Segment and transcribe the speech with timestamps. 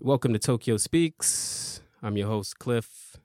[0.00, 1.80] Welcome to Tokyo Speaks.
[2.00, 3.16] I'm your host, Cliff.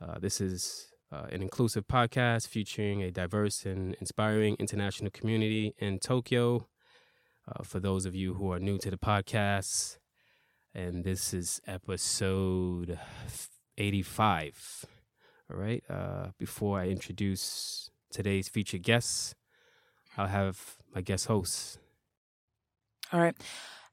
[0.00, 5.98] Uh, this is uh, an inclusive podcast featuring a diverse and inspiring international community in
[5.98, 6.68] Tokyo.
[7.48, 9.98] Uh, for those of you who are new to the podcast,
[10.72, 12.96] and this is episode
[13.76, 14.86] 85.
[15.50, 15.82] All right.
[15.90, 19.34] Uh, before I introduce today's featured guests,
[20.16, 21.80] I'll have my guest host.
[23.12, 23.34] All right.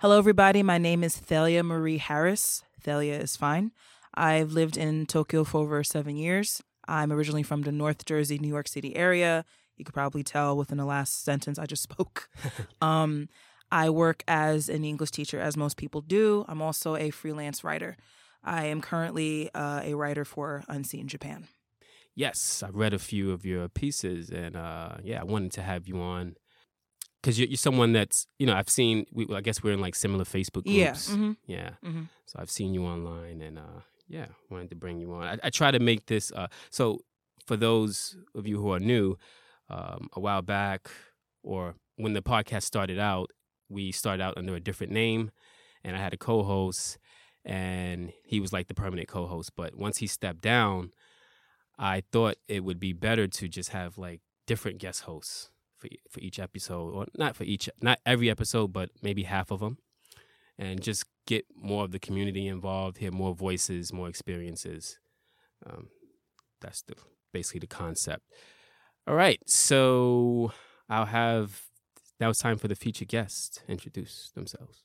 [0.01, 0.63] Hello, everybody.
[0.63, 2.63] My name is Thalia Marie Harris.
[2.79, 3.73] Thalia is fine.
[4.13, 6.63] I've lived in Tokyo for over seven years.
[6.87, 9.43] I'm originally from the North Jersey, New York City area.
[9.75, 12.29] You could probably tell within the last sentence I just spoke.
[12.81, 13.27] um,
[13.73, 16.45] I work as an English teacher, as most people do.
[16.47, 17.97] I'm also a freelance writer.
[18.41, 21.49] I am currently uh, a writer for Unseen Japan.
[22.15, 25.89] Yes, I've read a few of your pieces, and uh, yeah, I wanted to have
[25.89, 26.35] you on
[27.21, 29.05] because you're, you're someone that's you know I've seen.
[29.11, 31.09] We, I guess we're in like similar Facebook groups.
[31.09, 31.15] Yeah.
[31.15, 31.69] mhm, Yeah.
[31.83, 32.09] mhm.
[32.25, 35.23] So I've seen you online, and uh, yeah, wanted to bring you on.
[35.23, 36.31] I, I try to make this.
[36.31, 36.99] Uh, so
[37.47, 39.17] for those of you who are new,
[39.69, 40.89] um, a while back,
[41.43, 43.31] or when the podcast started out,
[43.69, 45.31] we started out under a different name,
[45.83, 46.97] and I had a co-host,
[47.45, 49.51] and he was like the permanent co-host.
[49.55, 50.91] But once he stepped down,
[51.77, 55.49] I thought it would be better to just have like different guest hosts
[55.79, 59.59] for for each episode, or not for each, not every episode, but maybe half of
[59.59, 59.77] them,
[60.57, 64.99] and just get more of the community involved, hear more voices, more experiences.
[65.65, 65.89] Um,
[66.61, 66.95] that's the
[67.31, 68.23] basically the concept.
[69.07, 70.51] All right, so
[70.89, 71.63] I'll have
[72.19, 74.83] now it's time for the featured guests to introduce themselves.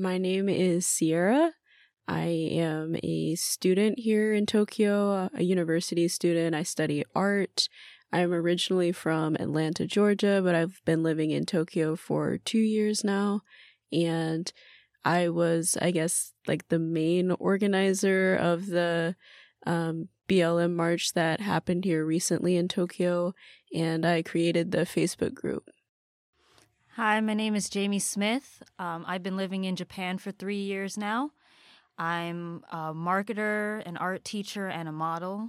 [0.00, 1.52] My name is Sierra.
[2.08, 6.56] I am a student here in Tokyo, a university student.
[6.56, 7.68] I study art.
[8.10, 13.42] I'm originally from Atlanta, Georgia, but I've been living in Tokyo for two years now.
[13.92, 14.50] And
[15.04, 19.16] I was, I guess, like the main organizer of the
[19.66, 23.34] um, BLM march that happened here recently in Tokyo.
[23.74, 25.68] And I created the Facebook group.
[27.02, 28.62] Hi, my name is Jamie Smith.
[28.78, 31.30] Um, I've been living in Japan for three years now.
[31.96, 35.48] I'm a marketer, an art teacher, and a model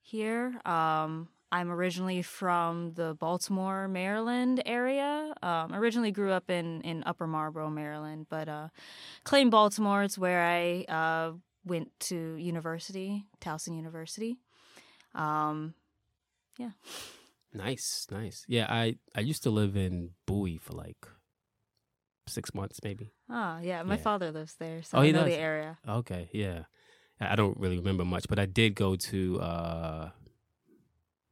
[0.00, 0.60] here.
[0.64, 5.34] Um, I'm originally from the Baltimore, Maryland area.
[5.42, 8.68] Um, originally grew up in, in Upper Marlboro, Maryland, but uh,
[9.24, 10.04] claim Baltimore.
[10.04, 11.32] It's where I uh,
[11.64, 14.36] went to university, Towson University.
[15.16, 15.74] Um,
[16.58, 16.70] yeah.
[17.54, 18.44] Nice, nice.
[18.48, 21.06] Yeah, I I used to live in Bowie for like
[22.26, 23.12] six months, maybe.
[23.28, 23.82] Oh yeah.
[23.82, 24.02] My Yeah.
[24.02, 25.28] father lives there, so Oh, I he know does?
[25.34, 25.78] the area.
[25.86, 26.64] Okay, yeah.
[27.20, 30.10] I don't really remember much, but I did go to uh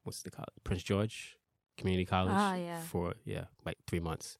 [0.05, 0.55] what's the college?
[0.65, 1.37] Prince George
[1.79, 2.35] Community College.
[2.37, 2.81] Ah, yeah.
[2.83, 4.37] For yeah, like three months.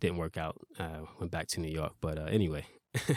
[0.00, 0.56] Didn't work out.
[0.78, 1.94] Uh went back to New York.
[2.00, 2.66] But uh anyway.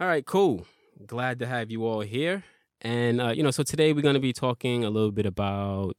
[0.00, 0.66] all right, cool.
[1.06, 2.44] Glad to have you all here.
[2.82, 5.96] And uh, you know, so today we're gonna be talking a little bit about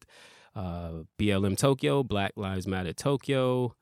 [0.58, 3.76] uh BLM Tokyo, Black Lives Matter Tokyo,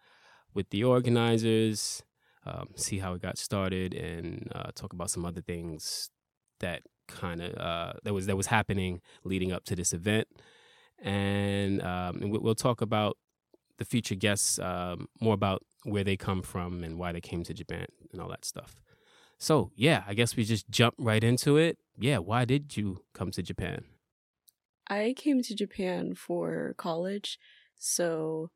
[0.54, 2.04] with the organizers
[2.46, 6.10] um, see how it got started and uh, talk about some other things
[6.60, 10.28] that kind of uh, that was that was happening leading up to this event,
[11.00, 13.18] and, um, and we- we'll talk about
[13.78, 17.54] the future guests um, more about where they come from and why they came to
[17.54, 18.76] Japan and all that stuff.
[19.38, 21.78] So yeah, I guess we just jump right into it.
[21.98, 23.84] Yeah, why did you come to Japan?
[24.88, 27.40] I came to Japan for college,
[27.78, 28.52] so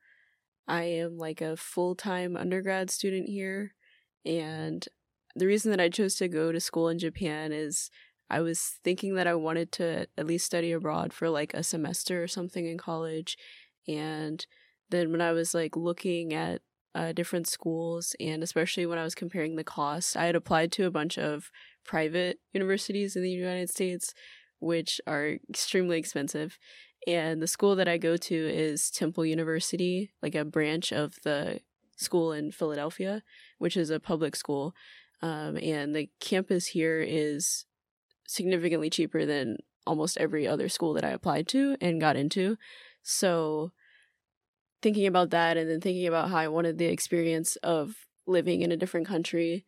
[0.68, 3.74] I am like a full time undergrad student here.
[4.26, 4.86] And
[5.36, 7.90] the reason that I chose to go to school in Japan is
[8.30, 12.22] I was thinking that I wanted to at least study abroad for like a semester
[12.22, 13.38] or something in college.
[13.88, 14.46] And
[14.90, 16.62] then when I was like looking at
[16.94, 20.86] uh, different schools, and especially when I was comparing the cost, I had applied to
[20.86, 21.50] a bunch of
[21.86, 24.14] private universities in the United States
[24.60, 26.58] which are extremely expensive.
[27.08, 31.62] And the school that I go to is Temple University, like a branch of the
[31.96, 33.24] school in Philadelphia,
[33.58, 34.74] which is a public school.
[35.22, 37.66] Um, and the campus here is
[38.28, 42.58] significantly cheaper than almost every other school that I applied to and got into.
[43.02, 43.72] So,
[44.82, 47.96] thinking about that and then thinking about how I wanted the experience of
[48.28, 49.66] living in a different country,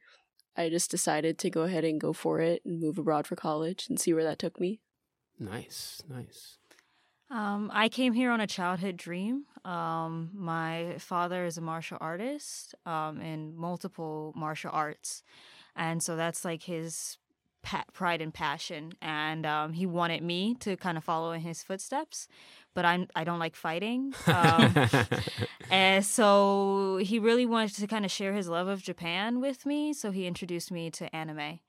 [0.57, 3.88] I just decided to go ahead and go for it and move abroad for college
[3.89, 4.80] and see where that took me.
[5.39, 6.57] Nice, nice.
[7.30, 9.45] Um, I came here on a childhood dream.
[9.63, 15.24] Um, my father is a martial artist um, in multiple martial arts.
[15.75, 17.18] And so that's like his
[17.62, 18.94] pa- pride and passion.
[19.02, 22.28] And um, he wanted me to kind of follow in his footsteps.
[22.74, 24.13] But I'm, I don't like fighting.
[24.28, 24.75] Um,
[25.72, 29.94] and so he really wanted to kind of share his love of Japan with me.
[29.94, 31.60] So he introduced me to anime.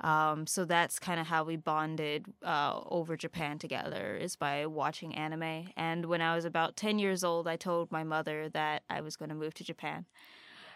[0.00, 5.14] Um, so that's kind of how we bonded uh, over Japan together is by watching
[5.14, 5.70] anime.
[5.76, 9.16] And when I was about 10 years old, I told my mother that I was
[9.16, 10.06] going to move to Japan.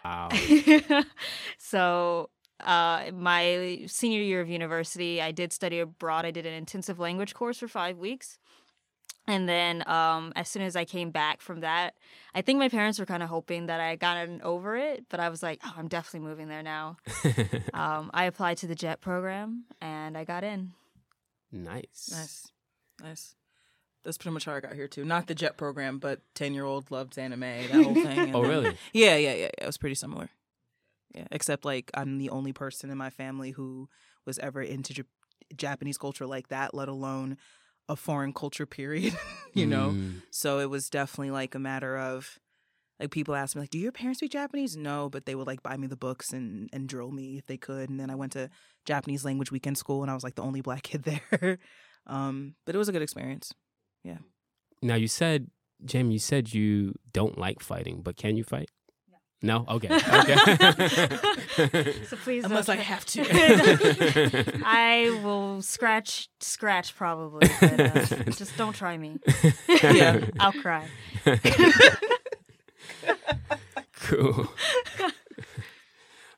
[0.03, 0.29] wow.
[1.57, 6.25] so uh, my senior year of university, I did study abroad.
[6.25, 8.37] I did an intensive language course for five weeks.
[9.25, 11.93] And then, um, as soon as I came back from that,
[12.35, 15.21] I think my parents were kind of hoping that I had gotten over it, but
[15.21, 16.97] I was like, oh, I'm definitely moving there now.
[17.73, 20.73] um, I applied to the JET program and I got in.
[21.53, 22.09] nice.
[22.11, 22.51] Nice,
[23.01, 23.35] nice.
[24.03, 25.05] That's pretty much how I got here too.
[25.05, 28.05] Not the Jet program, but ten year old loves anime, that whole thing.
[28.19, 28.77] and Oh, then- really?
[28.91, 29.49] Yeah, yeah, yeah, yeah.
[29.59, 30.29] It was pretty similar.
[31.13, 33.87] Yeah, except like I'm the only person in my family who
[34.25, 37.37] was ever into Jap- Japanese culture like that, let alone
[37.87, 38.65] a foreign culture.
[38.65, 39.15] Period.
[39.53, 39.91] you know.
[39.91, 40.21] Mm.
[40.31, 42.39] So it was definitely like a matter of
[42.99, 45.61] like people asked me like, "Do your parents speak Japanese?" No, but they would like
[45.61, 47.89] buy me the books and and drill me if they could.
[47.89, 48.49] And then I went to
[48.85, 51.59] Japanese language weekend school, and I was like the only black kid there.
[52.07, 53.53] um, but it was a good experience.
[54.03, 54.19] Yeah.
[54.81, 55.47] Now you said,
[55.85, 58.69] Jamie, you said you don't like fighting, but can you fight?
[59.43, 59.65] No.
[59.69, 59.89] Okay.
[59.93, 61.19] Okay.
[62.07, 64.61] So please, Unless don't I try- have to.
[64.65, 67.47] I will scratch, scratch probably.
[67.61, 69.19] But, uh, just don't try me.
[69.83, 70.25] Yeah.
[70.39, 70.87] I'll cry.
[74.01, 74.47] cool.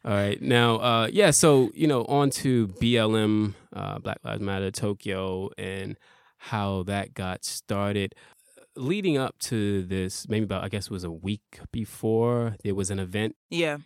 [0.04, 0.42] All right.
[0.42, 5.98] Now, uh, yeah, so, you know, on to BLM, uh, Black Lives Matter Tokyo, and
[6.38, 8.14] how that got started.
[8.78, 12.90] Leading up to this, maybe about, I guess it was a week before, there was
[12.92, 13.36] an event.
[13.50, 13.78] yeah,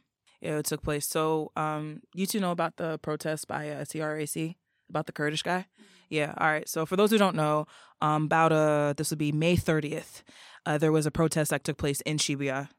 [0.41, 1.05] yeah, it took place.
[1.05, 4.55] So, um, you two know about the protest by uh, CRAC
[4.89, 5.67] about the Kurdish guy.
[6.09, 6.33] Yeah.
[6.37, 6.67] All right.
[6.67, 7.67] So for those who don't know,
[8.01, 10.23] um, about uh, this would be May thirtieth.
[10.65, 12.69] Uh, there was a protest that took place in Shibuya,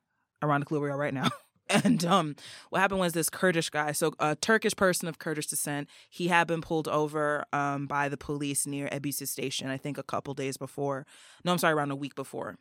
[0.43, 1.29] ironically where we are right now.
[1.85, 2.37] And um,
[2.71, 6.47] what happened was this Kurdish guy, so a Turkish person of Kurdish descent, he had
[6.47, 10.57] been pulled over um, by the police near Ebisu station, I think a couple days
[10.57, 11.07] before.
[11.45, 12.59] No, I'm sorry, around a week before.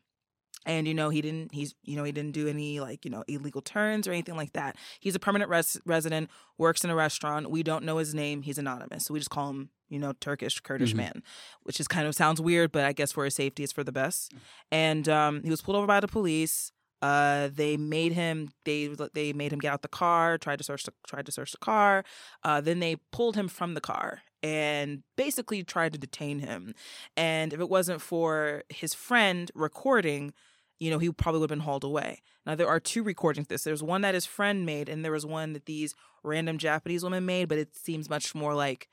[0.65, 1.53] And you know he didn't.
[1.53, 4.51] He's you know he didn't do any like you know illegal turns or anything like
[4.53, 4.75] that.
[4.99, 7.49] He's a permanent res- resident, works in a restaurant.
[7.49, 8.41] We don't know his name.
[8.41, 10.97] He's anonymous, so we just call him you know Turkish Kurdish Mhm.
[10.97, 11.23] man,
[11.63, 13.93] which is kind of sounds weird, but I guess for his safety, it's for the
[13.93, 14.33] best.
[14.69, 16.73] And um, he was pulled over by the police.
[17.01, 20.83] Uh, they made him they they made him get out the car, tried to search
[20.83, 22.03] the tried to search the car.
[22.43, 26.73] Uh, then they pulled him from the car and basically tried to detain him.
[27.15, 30.33] And if it wasn't for his friend recording,
[30.79, 32.21] you know, he probably would have been hauled away.
[32.45, 33.63] Now there are two recordings of this.
[33.63, 35.93] There's one that his friend made, and there was one that these
[36.23, 38.89] random Japanese women made, but it seems much more like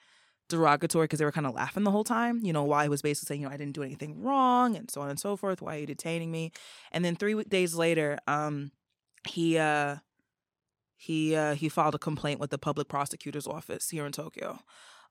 [0.49, 2.41] derogatory because they were kind of laughing the whole time.
[2.43, 4.91] You know, why he was basically saying, you know, I didn't do anything wrong and
[4.91, 5.63] so on and so forth.
[5.63, 6.53] Why are you detaining me?
[6.93, 8.73] And then three days later, um,
[9.29, 9.97] he uh
[10.97, 14.61] he uh he filed a complaint with the public prosecutor's office here in Tokyo.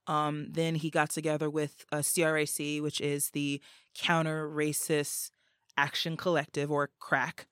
[0.08, 3.60] Um, then he got together with uh, CRAC, which is the
[3.96, 5.32] Counter Racist
[5.78, 7.48] Action Collective or CRAC,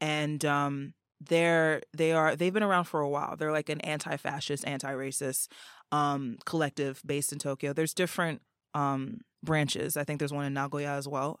[0.00, 3.36] and um, they're they are they've been around for a while.
[3.36, 5.48] They're like an anti-fascist, anti-racist
[5.92, 7.72] um, collective based in Tokyo.
[7.72, 8.42] There's different
[8.74, 9.96] um, branches.
[9.96, 11.40] I think there's one in Nagoya as well,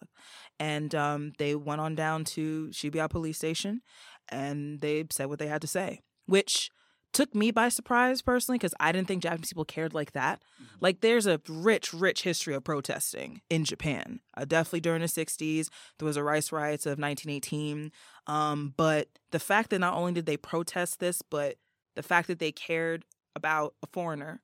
[0.58, 3.82] and um, they went on down to Shibuya Police Station,
[4.28, 6.70] and they said what they had to say, which
[7.12, 10.42] took me by surprise personally because I didn't think Japanese people cared like that.
[10.80, 14.20] Like, there's a rich, rich history of protesting in Japan.
[14.36, 17.90] Uh, definitely during the 60s, there was a rice riots of 1918.
[18.26, 21.56] Um, but the fact that not only did they protest this, but
[21.96, 24.42] the fact that they cared about a foreigner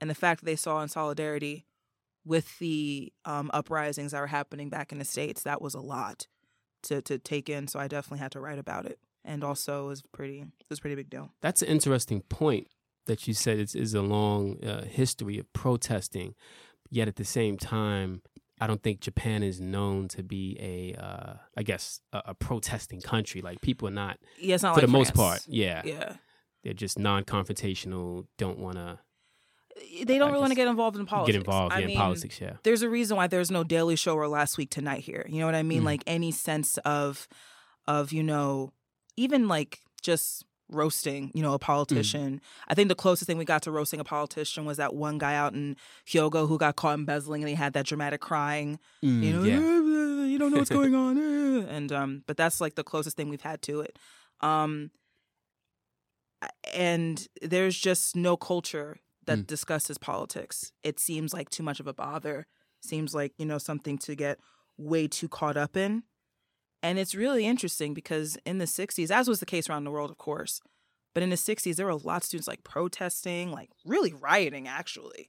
[0.00, 1.66] and the fact that they saw in solidarity
[2.24, 6.26] with the um, uprisings that were happening back in the States, that was a lot
[6.82, 7.68] to, to take in.
[7.68, 8.98] So I definitely had to write about it.
[9.24, 11.30] And also, it was pretty, it was a pretty big deal.
[11.40, 12.68] That's an interesting point
[13.06, 16.34] that you said it's, is a long uh, history of protesting.
[16.90, 18.22] Yet at the same time,
[18.60, 23.00] I don't think Japan is known to be a, uh, I guess, a, a protesting
[23.00, 23.40] country.
[23.40, 25.44] Like people are not, Yeah, it's not for like the most part.
[25.48, 26.14] Yeah, Yeah.
[26.62, 28.26] They're just non-confrontational.
[28.38, 28.98] Don't want to
[30.04, 31.32] They don't I really want to get involved in politics.
[31.36, 32.40] get involved I yeah, in politics.
[32.40, 35.26] Yeah, there's a reason why there's no Daily Show or Last Week Tonight here.
[35.28, 35.82] You know what I mean?
[35.82, 35.86] Mhm.
[35.86, 37.26] Like any sense of,
[37.86, 38.72] of you know,
[39.16, 42.40] even like just roasting, you know, a politician.
[42.66, 45.34] I think the closest thing we got to roasting a politician was that one guy
[45.34, 45.76] out in
[46.08, 49.58] Hyogo who got caught embezzling and he had that dramatic crying, Mm, you know, yeah.
[50.26, 51.18] you don't know what's going on.
[51.18, 53.98] eh." And um but that's like the closest thing we've had to it.
[54.40, 54.90] Um
[56.72, 59.46] and there's just no culture that Mm.
[59.46, 60.72] discusses politics.
[60.82, 62.46] It seems like too much of a bother.
[62.80, 64.40] Seems like, you know, something to get
[64.76, 66.02] way too caught up in.
[66.82, 70.10] And it's really interesting because in the 60s, as was the case around the world,
[70.10, 70.60] of course,
[71.14, 74.68] but in the 60s, there were a lot of students like protesting, like really rioting,
[74.68, 75.28] actually.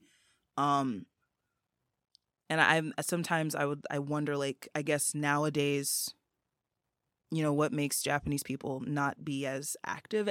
[0.58, 1.05] Um,
[2.50, 6.13] and I sometimes I would I wonder like I guess nowadays,
[7.36, 10.28] you know, what makes Japanese people not be as active,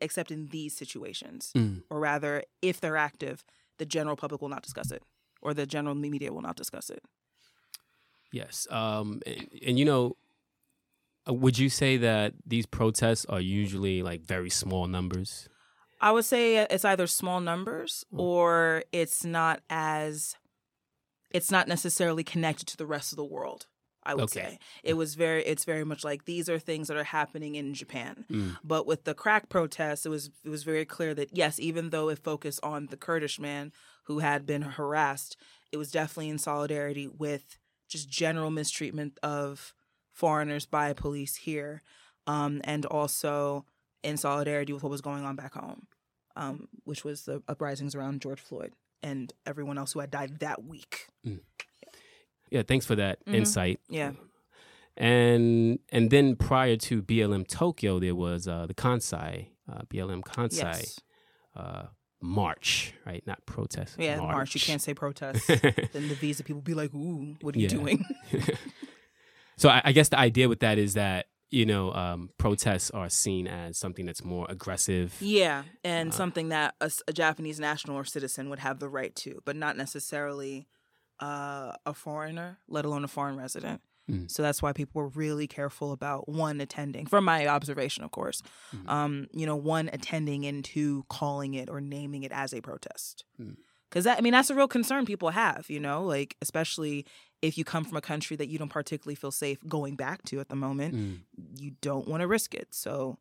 [0.00, 1.82] except in these situations, Mm.
[1.90, 3.44] or rather, if they're active,
[3.78, 5.02] the general public will not discuss it,
[5.40, 7.02] or the general media will not discuss it.
[8.32, 8.66] Yes.
[8.70, 10.16] Um, and, and you know,
[11.28, 15.48] uh, would you say that these protests are usually like very small numbers?
[16.00, 18.18] I would say it's either small numbers Mm.
[18.20, 20.36] or it's not as
[21.30, 23.66] it's not necessarily connected to the rest of the world.
[24.02, 24.40] I would Okay.
[24.40, 27.74] say it was very it's very much like these are things that are happening in
[27.74, 28.24] Japan.
[28.30, 28.56] Mm.
[28.64, 32.08] But with the CRAC protests, it was it was very clear that yes, even though
[32.08, 33.72] it focused on the Kurdish man
[34.04, 35.36] who had been harassed,
[35.70, 39.74] it was definitely in solidarity with just general mistreatment of
[40.12, 41.82] foreigners by police here,
[42.26, 43.64] um, and also
[44.02, 45.86] in solidarity with what was going on back home,
[46.36, 50.64] um, which was the uprisings around George Floyd and everyone else who had died that
[50.64, 51.06] week.
[52.50, 52.62] Yeah.
[52.62, 53.34] Thanks for that Mhm.
[53.34, 53.80] insight.
[53.88, 54.12] Yeah.
[54.96, 60.56] And and then prior to BLM Tokyo, there was uh, the Kansai uh, BLM Kansai
[60.82, 61.00] Yes.
[61.56, 61.84] uh,
[62.20, 63.24] march, right?
[63.26, 63.96] Not protest.
[63.98, 64.54] Yeah, march.
[64.54, 65.46] You can't say protest.
[65.48, 67.68] then the visa people be like, "Ooh, what are you Yeah.
[67.68, 68.04] doing?"
[69.56, 73.08] so I, I guess the idea with that is that you know um, protests are
[73.08, 75.16] seen as something that's more aggressive.
[75.20, 79.40] Yeah, and Uh, something that a Japanese national or citizen would have the right to,
[79.44, 80.66] but not necessarily
[81.20, 83.80] uh, a foreigner, let alone a foreign resident.
[84.10, 84.30] Mm.
[84.30, 88.42] So that's why people were really careful about one attending, from my observation, of course.
[88.74, 88.88] Mhm.
[88.88, 93.24] Um, you know, one attending and two calling it or naming it as a protest.
[93.40, 93.56] Mm.
[93.88, 95.68] Because I mean, that's a real concern people have.
[95.68, 97.06] You know, like especially
[97.42, 100.40] if you come from a country that you don't particularly feel safe going back to
[100.40, 101.18] at the moment Mm.
[101.58, 102.68] you don't want to risk it.
[102.74, 103.18] So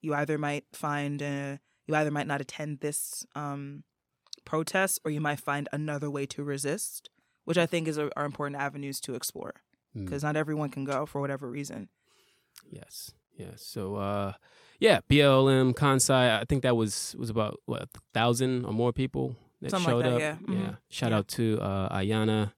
[0.00, 1.56] you either might find uh
[1.86, 3.82] you either might not attend this um,
[4.44, 7.08] protest or you might find another way to resist,
[7.44, 9.54] which I think is a, are important avenues to explore
[9.96, 10.04] Mm.
[10.06, 11.88] because not everyone can go for whatever reason.
[12.70, 13.12] Yes.
[13.36, 13.62] Yes.
[13.66, 14.32] So uh
[14.80, 19.36] yeah, BLM Kansai, I think that was was about what, a thousand or more people
[19.60, 20.38] that Something like showed that, up.
[20.48, 20.54] yeah.
[20.54, 20.78] Mhm.
[20.88, 21.18] Shout Yeah.
[21.18, 22.52] out to uh Ayana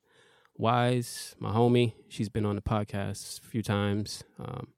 [0.57, 1.95] Wise, my homie.
[2.09, 4.23] She's been on the podcast a few times.
[4.39, 4.69] Um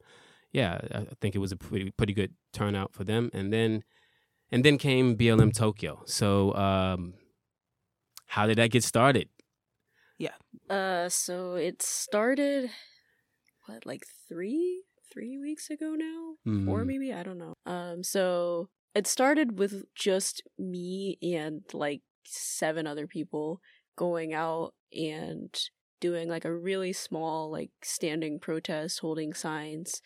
[0.53, 3.29] yeah, I I think it was a pretty pretty good turnout for them.
[3.35, 3.85] And then
[4.51, 6.03] and then came BLM Tokyo.
[6.07, 7.15] So um
[8.29, 9.29] how did that get started?
[10.71, 12.71] Uh, so it started
[13.67, 14.83] what, like three,
[15.13, 16.87] three weeks ago now, or Mm.
[16.87, 17.55] maybe I don't know.
[17.67, 23.61] Um, so it started with just me and like seven other people
[23.97, 25.55] going out and
[26.01, 30.01] doing like a really small, like standing protest, holding signs,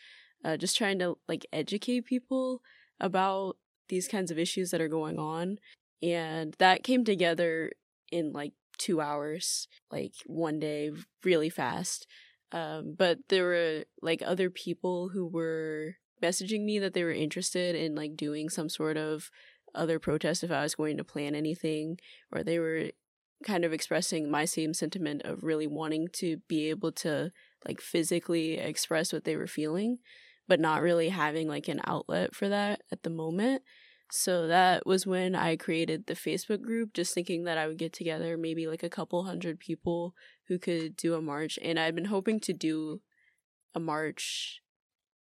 [0.45, 2.62] uh, just trying to like educate people
[3.00, 3.57] about
[3.88, 5.59] these kinds of issues that are going on,
[6.02, 7.73] and that came together
[8.12, 10.91] in like two hours, like one day,
[11.23, 12.07] really fast.
[12.51, 17.77] Um, but there were like other people who were messaging me that they were interested
[17.77, 19.31] in like doing some sort of
[19.75, 21.99] other protest if I was going to plan anything,
[22.33, 22.91] or they were
[23.45, 27.31] kind of expressing my same sentiment of really wanting to be able to
[27.67, 29.99] like physically express what they were feeling,
[30.49, 33.63] but not really having like an outlet for that at the moment.
[34.12, 37.93] So that was when I created the Facebook group, just thinking that I would get
[37.93, 40.14] together maybe like a couple hundred people
[40.49, 41.59] who could do a march.
[41.62, 43.00] And I'd been hoping to do
[43.75, 44.61] a march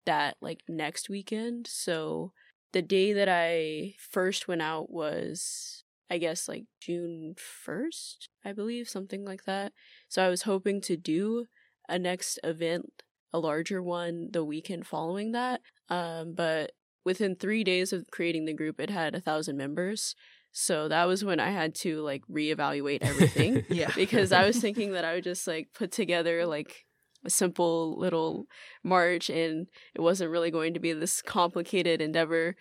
[0.06, 1.68] that like next weekend.
[1.68, 2.34] So
[2.74, 8.90] the day that I first went out was, I guess, like June 1st, I believe,
[8.90, 9.74] something like that.
[10.10, 11.46] So I was hoping to do
[11.88, 15.62] a next event, a larger one, the weekend following that.
[15.90, 16.72] Um, but
[17.06, 20.16] within three days of creating the group, it had a thousand members.
[20.52, 24.92] So that was when I had to like reevaluate everything Yeah, because I was thinking
[24.94, 26.86] that I would just like put together like
[27.26, 28.46] a simple little
[28.84, 32.56] march and it wasn't really going to be this complicated endeavor.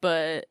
[0.00, 0.46] But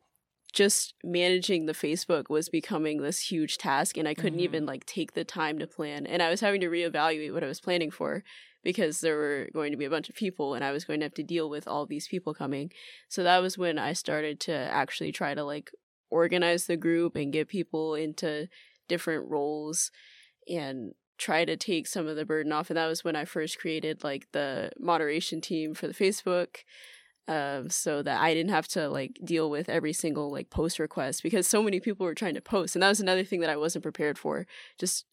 [0.52, 4.42] just managing the Facebook was becoming this huge task and I couldn't Mhm.
[4.44, 6.06] even like take the time to plan.
[6.06, 8.24] And I was having to reevaluate what I was planning for
[8.66, 11.04] because there were going to be a bunch of people and I was going to
[11.04, 12.72] have to deal with all these people coming.
[13.08, 15.70] So that was when I started to actually try to like
[16.10, 18.48] organize the group and get people into
[18.88, 19.92] different roles
[20.48, 22.68] and try to take some of the burden off.
[22.68, 26.56] And that was when I first created like the moderation team for the Facebook.
[27.28, 31.24] Um, so that I didn't have to like deal with every single like post request
[31.24, 32.76] because so many people were trying to post.
[32.76, 34.46] And that was another thing that I wasn't prepared for.
[34.78, 35.06] Just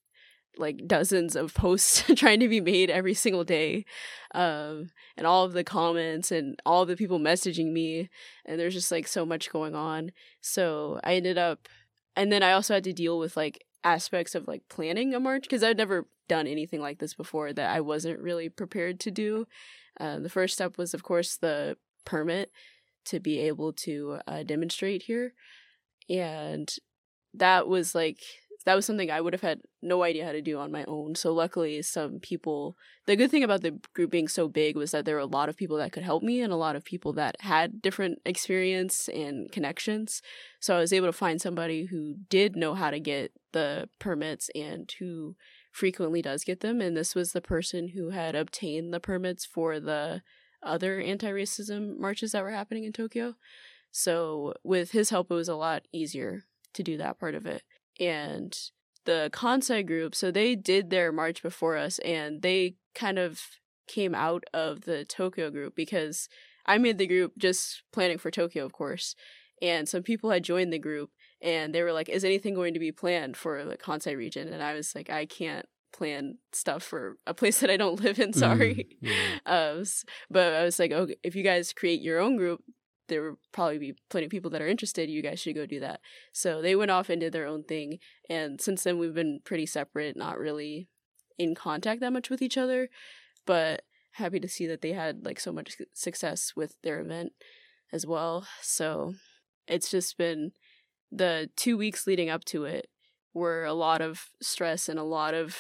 [0.58, 3.86] like dozens of posts trying to be made every single day
[4.34, 8.10] um, and all of the comments and all the people messaging me
[8.46, 10.12] and there's just like so much going on.
[10.42, 11.68] So i ended up
[12.16, 15.44] and then i also had to deal with like aspects of like planning a march
[15.44, 19.46] because i'd never done anything like this before that i wasn't really prepared to do.
[20.00, 22.52] Uh, the first step was of course the permit
[23.06, 25.34] to be able to uh, demonstrate here
[26.10, 26.78] and
[27.34, 28.20] that was like
[28.66, 31.16] that was something I would have had no idea how to do on my own.
[31.16, 32.76] So luckily, some people.
[33.06, 35.50] The good thing about the group being so big was that there were a lot
[35.50, 39.10] of people that could help me and a lot of people that had different experience
[39.10, 40.22] and connections.
[40.62, 44.50] So I was able to find somebody who did know how to get the permits
[44.56, 45.36] and who
[45.72, 46.80] frequently does get them.
[46.80, 50.22] And this was the person who had obtained the permits for the
[50.62, 53.36] other anti-racism marches that were happening in Tokyo.
[53.92, 57.64] So with his help, it was a lot easier to do that part of it
[58.00, 58.58] and
[59.06, 63.42] the Kansai group, so they did their march before us and they kind of
[63.88, 66.30] came out of the Tokyo group because
[66.66, 69.16] I made the group just planning for Tokyo, of course.
[69.62, 72.80] And some people had joined the group and they were like, Is anything going to
[72.80, 74.52] be planned for the Kansai region?
[74.52, 78.20] And I was like, I can't plan stuff for a place that I don't live
[78.20, 78.98] in, sorry.
[79.04, 79.10] Mm,
[79.46, 79.72] yeah.
[79.76, 79.84] um,
[80.32, 82.62] but I was like, Okay, if you guys create your own group,
[83.08, 85.10] there will probably be plenty of people that are interested.
[85.10, 86.00] You guys should go do that.
[86.32, 88.00] So they went off and did their own thing.
[88.30, 90.88] And since then, we've been pretty separate, not really
[91.38, 92.90] in contact that much with each other.
[93.46, 93.84] But
[94.14, 97.34] happy to see that they had like so much success with their event
[97.92, 98.48] as well.
[98.62, 99.16] So
[99.68, 100.52] it's just been
[101.12, 102.88] the two weeks leading up to it
[103.34, 105.58] were a lot of stress and a lot of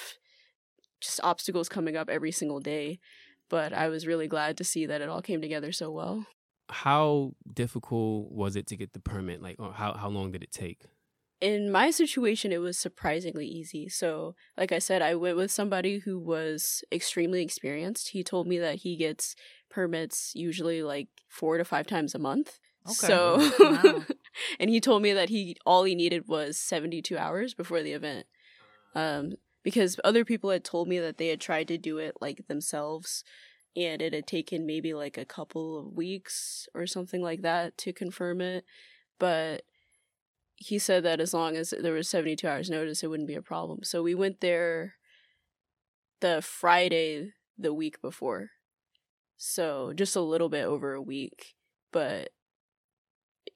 [1.02, 3.00] just obstacles coming up every single day.
[3.50, 6.26] But I was really glad to see that it all came together so well
[6.74, 9.42] how difficult was it to get the permit?
[9.42, 10.86] Like, how how long did it take?
[11.40, 13.90] In my situation, it was surprisingly easy.
[13.90, 18.10] So, like I said, I went with somebody who was extremely experienced.
[18.10, 19.36] He told me that he gets
[19.70, 22.60] permits usually like four to five times a month.
[22.86, 22.94] Okay.
[22.94, 24.04] So, wow.
[24.60, 27.94] and he told me that he all he needed was seventy two hours before the
[27.94, 28.26] event.
[28.96, 29.34] Um,
[29.64, 33.24] because other people had told me that they had tried to do it like themselves
[33.76, 37.92] and it had taken maybe like a couple of weeks or something like that to
[37.92, 38.64] confirm it
[39.20, 39.64] but
[40.56, 43.42] he said that as long as there was 72 hours notice it wouldn't be a
[43.42, 43.80] problem.
[43.84, 44.96] So we went there
[46.22, 48.52] the friday the week before
[49.36, 51.56] so just a little bit over a week
[51.92, 52.30] but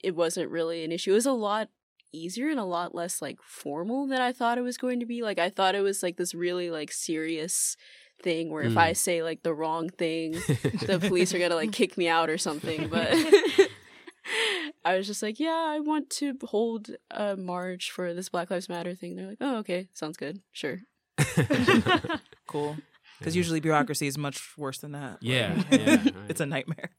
[0.03, 1.11] it wasn't really an issue.
[1.11, 1.69] It was a lot
[2.13, 5.21] easier and a lot less like formal than i thought it was going to be.
[5.21, 7.77] Like i thought it was like this really like serious
[8.21, 8.71] thing where mm.
[8.71, 8.97] if I mm.
[8.97, 12.87] say like the wrong thing, the police are gonna like kick me out or something.
[12.89, 13.09] But
[14.85, 18.69] I was just like, yeah, I want to hold a march for this Black Lives
[18.69, 19.15] Matter thing.
[19.15, 20.79] They're like, oh, okay, sounds good, sure.
[22.47, 22.77] cool.
[23.19, 25.17] Because usually bureaucracy is much worse than that.
[25.21, 26.13] Yeah, yeah right.
[26.29, 26.91] it's a nightmare.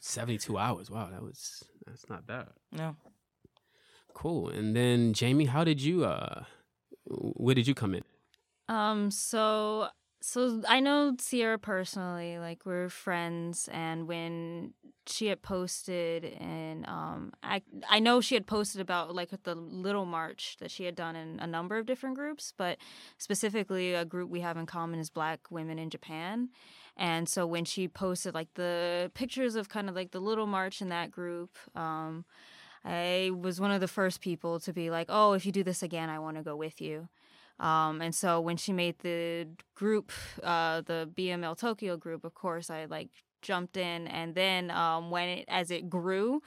[0.00, 0.90] Seventy-two hours.
[0.90, 2.48] Wow, that was that's not bad.
[2.72, 2.96] No.
[4.14, 4.48] Cool.
[4.48, 6.04] And then Jamie, how did you?
[6.04, 6.44] uh
[7.04, 8.02] Where did you come in?
[8.68, 9.10] Um.
[9.10, 9.88] So
[10.26, 14.74] so I know Sierra personally, like we're friends, and when
[15.06, 20.04] she had posted, and um, I I know she had posted about like the little
[20.04, 22.78] march that she had done in a number of different groups, but
[23.18, 26.48] specifically a group we have in common is Black women in Japan,
[26.96, 30.82] and so when she posted like the pictures of kind of like the little march
[30.82, 32.24] in that group, um,
[32.84, 35.84] I was one of the first people to be like, oh, if you do this
[35.84, 37.08] again, I want to go with you.
[37.58, 42.70] Um, and so when she made the group, uh, the BML Tokyo group, of course,
[42.70, 43.08] I like
[43.42, 44.06] jumped in.
[44.08, 46.42] And then um, when it, as it grew,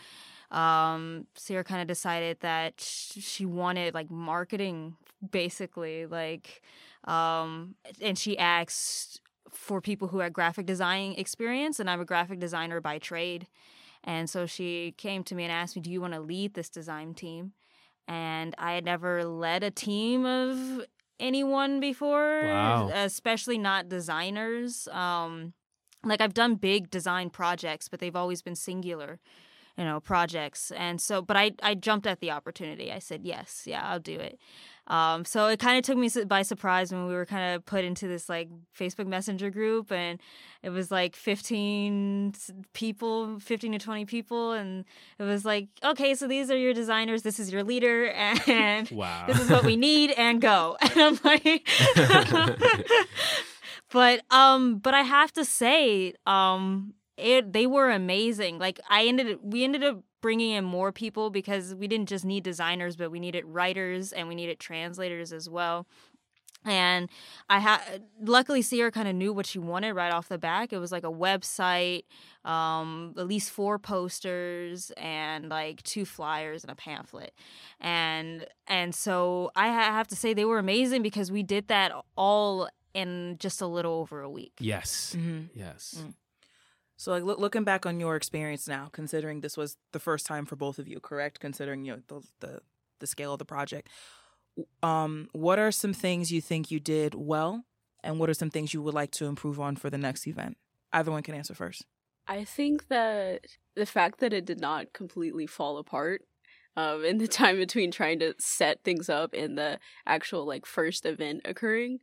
[0.52, 4.96] um, Sierra kind of decided that she wanted like marketing,
[5.32, 6.62] basically, like,
[7.06, 12.40] um, and she asked for people who had graphic design experience, and I'm a graphic
[12.40, 13.48] designer by trade.
[14.04, 16.70] And so she came to me and asked me, "Do you want to lead this
[16.70, 17.54] design team?"
[18.10, 20.82] and I had never led a team of
[21.20, 22.90] anyone before, wow.
[22.94, 24.88] especially not designers.
[24.90, 25.54] Um,
[26.04, 29.20] like I've done big design projects, but they've always been singular,
[29.78, 30.72] you know, projects.
[30.72, 32.92] And so, but I I jumped at the opportunity.
[32.92, 34.40] I said yes, yeah, I'll do it.
[34.90, 37.86] Um, so it kind of took me by surprise when we were kind of put
[37.86, 40.20] into this like Facebook Messenger group, and
[40.64, 42.34] it was like 15
[42.74, 44.86] people, 15 to 20 people, and
[45.20, 48.08] it was like, okay, so these are your designers, this is your leader,
[48.48, 49.26] and wow.
[49.28, 50.78] this is what we need, and go.
[50.90, 51.68] And I'm like,
[53.92, 58.58] but um, but I have to say, um, it they were amazing.
[58.58, 62.44] Like I ended, we ended up bringing in more people because we didn't just need
[62.44, 65.88] designers, but we needed writers and we needed translators as well.
[66.66, 67.10] And
[67.50, 70.74] I had luckily Sierra kind of knew what she wanted right off the back.
[70.74, 72.04] It was like a website,
[72.44, 77.34] um, at least four posters, and like two flyers and a pamphlet.
[77.80, 82.68] And and so I have to say they were amazing because we did that all
[82.94, 84.54] in just a little over a week.
[84.60, 85.16] Yes.
[85.18, 85.58] Mm-hmm.
[85.58, 86.04] Yes.
[86.06, 86.14] Mm.
[87.00, 90.46] So, like, look, looking back on your experience now, considering this was the first time
[90.46, 91.40] for both of you, correct?
[91.40, 92.62] Considering you know, the, the
[93.00, 93.88] the scale of the project,
[94.84, 97.64] um, what are some things you think you did well,
[98.04, 100.58] and what are some things you would like to improve on for the next event?
[100.92, 101.86] Either one can answer first.
[102.28, 106.24] I think that the fact that it did not completely fall apart
[106.76, 111.06] um, in the time between trying to set things up and the actual like first
[111.06, 112.00] event occurring,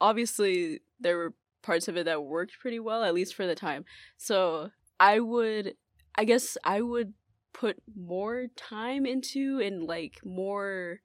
[0.00, 3.84] obviously there were parts of it that worked pretty well, at least for the time.
[4.16, 5.74] So I would,
[6.14, 7.14] I guess, I would
[7.52, 11.00] put more time into and like more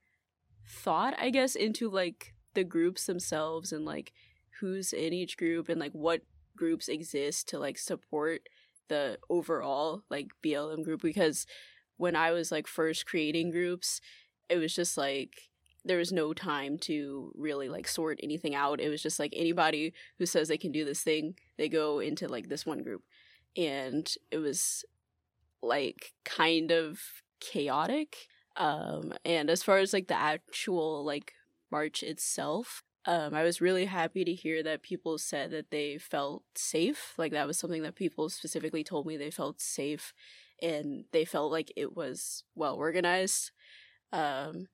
[0.67, 4.13] thought, I guess, into like the groups themselves and like
[4.59, 6.21] who's in each group and like what
[6.55, 8.41] groups exist to like support
[8.89, 11.47] the overall like BLM group because
[11.97, 14.01] when I was like first creating groups,
[14.49, 15.49] it was just like
[15.85, 18.79] there was no time to really like sort anything out.
[18.79, 22.27] It was just like anybody who says they can do this thing, they go into
[22.27, 23.03] like this one group.
[23.55, 24.83] And it was
[25.61, 26.99] like kind of
[27.39, 28.27] chaotic.
[28.57, 31.33] Um and as far as like the actual like
[31.71, 36.43] march itself, um I was really happy to hear that people said that they felt
[36.55, 37.13] safe.
[37.17, 40.13] Like that was something that people specifically told me they felt safe
[40.61, 43.51] and they felt like it was well organized.
[44.11, 44.67] Um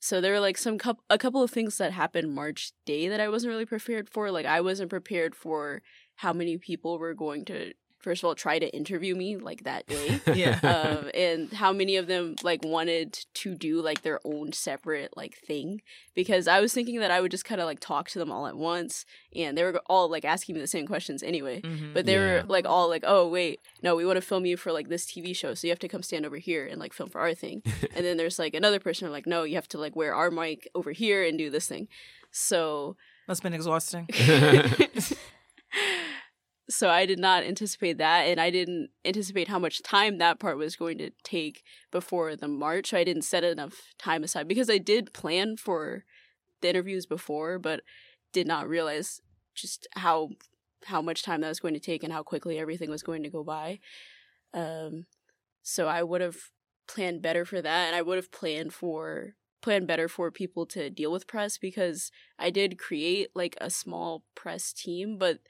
[0.00, 3.20] so there were like some couple a couple of things that happened March day that
[3.20, 4.30] I wasn't really prepared for.
[4.30, 5.82] Like I wasn't prepared for
[6.16, 9.86] how many people were going to first of all try to interview me like that
[9.86, 10.20] day.
[10.34, 10.58] Yeah.
[10.62, 15.36] um, and how many of them like wanted to do like their own separate like
[15.36, 15.82] thing
[16.14, 18.46] because I was thinking that I would just kind of like talk to them all
[18.46, 19.04] at once
[19.36, 21.92] and they were all like asking me the same questions anyway Mhm.
[21.94, 22.42] but they Yeah.
[22.42, 25.04] were like all like oh wait no we want to film you for like this
[25.06, 27.34] tv show so you have to come stand over here and like film for our
[27.34, 27.62] thing
[27.94, 30.68] and then there's like another person like no you have to like wear our mic
[30.74, 31.86] over here and do this thing
[32.30, 34.08] so That's been exhausting.
[36.70, 40.56] so I did not anticipate that, and I didn't anticipate how much time that part
[40.56, 42.94] was going to take before the march.
[42.94, 46.04] I didn't set enough time aside because I did plan for
[46.60, 47.82] the interviews before, but
[48.32, 49.20] did not realize
[49.54, 50.30] just how
[50.86, 53.28] how much time that was going to take and how quickly everything was going to
[53.28, 53.80] go by.
[54.54, 55.04] Um,
[55.62, 56.36] so I would have
[56.88, 60.88] planned better for that, and I would have planned for planned better for people to
[60.88, 65.40] deal with press because I did create like a small press team, but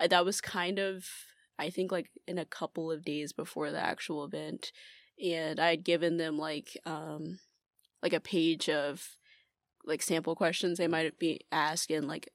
[0.00, 1.06] that was kind of
[1.58, 4.72] I think like in a couple of days before the actual event,
[5.22, 7.38] and I had given them like um
[8.02, 9.16] like a page of
[9.84, 12.30] like sample questions they might be asked and like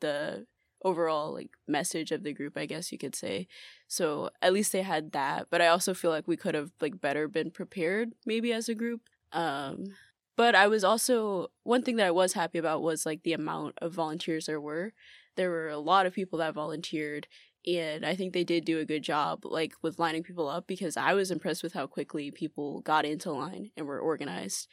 [0.00, 0.46] the
[0.82, 3.46] overall like message of the group i guess you could say.
[3.86, 7.00] So at least they had that but i also feel like we could have like
[7.00, 9.96] better been prepared maybe as a group um
[10.36, 13.76] but i was also one thing that i was happy about was like the amount
[13.82, 14.92] of volunteers there were
[15.36, 17.26] there were a lot of people that volunteered
[17.66, 20.96] and i think they did do a good job like with lining people up because
[20.96, 24.68] i was impressed with how quickly people got into line and were organized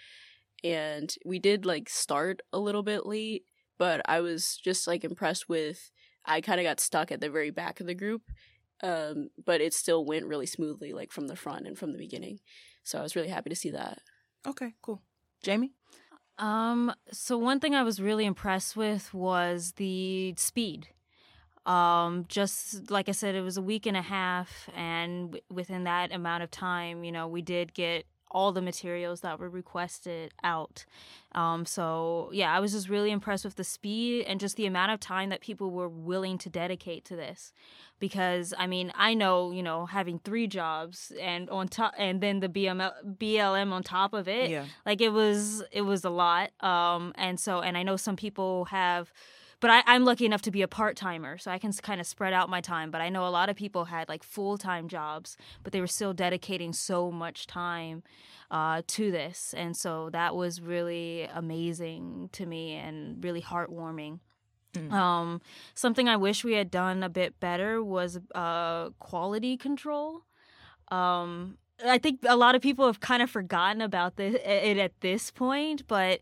[0.63, 3.43] and we did like start a little bit late
[3.77, 5.91] but i was just like impressed with
[6.25, 8.21] i kind of got stuck at the very back of the group
[8.83, 12.39] um but it still went really smoothly like from the front and from the beginning
[12.83, 13.99] so i was really happy to see that
[14.47, 15.01] Okay, cool.
[15.43, 15.73] Jamie?
[16.37, 20.89] Um, so one thing I was really impressed with was the speed.
[21.65, 25.83] Um, just like I said, it was a week and a half, and w- within
[25.83, 30.33] that amount of time, you know, we did get all the materials that were requested
[30.43, 30.85] out.
[31.33, 34.91] Um, so yeah, I was just really impressed with the speed and just the amount
[34.91, 37.53] of time that people were willing to dedicate to this.
[37.99, 42.39] Because I mean, I know you know having three jobs and on top, and then
[42.39, 44.65] the BML, BLM on top of it yeah.
[44.85, 48.65] like it was it was a lot um and so and i know some people
[48.65, 49.11] have
[49.59, 52.07] but I, I'm lucky enough to be a part timer, so I can kind of
[52.07, 52.91] spread out my time.
[52.91, 55.87] But I know a lot of people had like full time jobs, but they were
[55.87, 58.03] still dedicating so much time
[58.51, 64.19] uh, to this, and so that was really amazing to me and really heartwarming.
[64.73, 64.91] Mm.
[64.91, 65.41] Um,
[65.73, 70.23] something I wish we had done a bit better was uh, quality control.
[70.89, 74.99] Um, I think a lot of people have kind of forgotten about this, it at
[75.01, 76.21] this point, but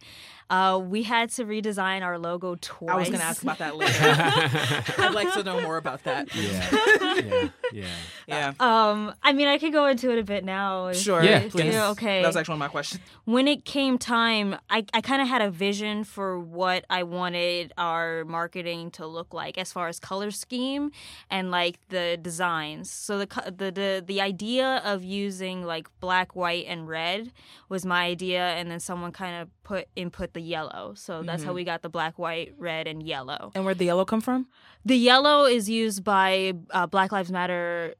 [0.50, 2.94] uh, we had to redesign our logo twice.
[2.94, 5.02] I was going to ask about that later.
[5.02, 6.34] I'd like to know more about that.
[6.36, 7.86] yeah, yeah, yeah.
[8.28, 8.54] Yeah.
[8.60, 10.88] Um, I mean, I could go into it a bit now.
[10.88, 11.24] if- Sure.
[11.24, 11.72] Yeah, if please.
[11.74, 12.22] you're okay.
[12.24, 13.02] That was actually one of my questions.
[13.26, 17.72] when it came time, I, I kind of had a vision for what I wanted
[17.78, 20.92] our marketing to look like as far as color scheme
[21.30, 22.90] and like the designs.
[22.90, 27.32] So the the the, the idea of using like black, white, and red
[27.70, 30.94] was my idea, and then someone kind of put input the yellow.
[30.96, 33.52] So that's how we got the black, white, red, and yellow.
[33.56, 34.48] And where'd the yellow come from?
[34.88, 37.55] The yellow is used by uh, Black Lives Matter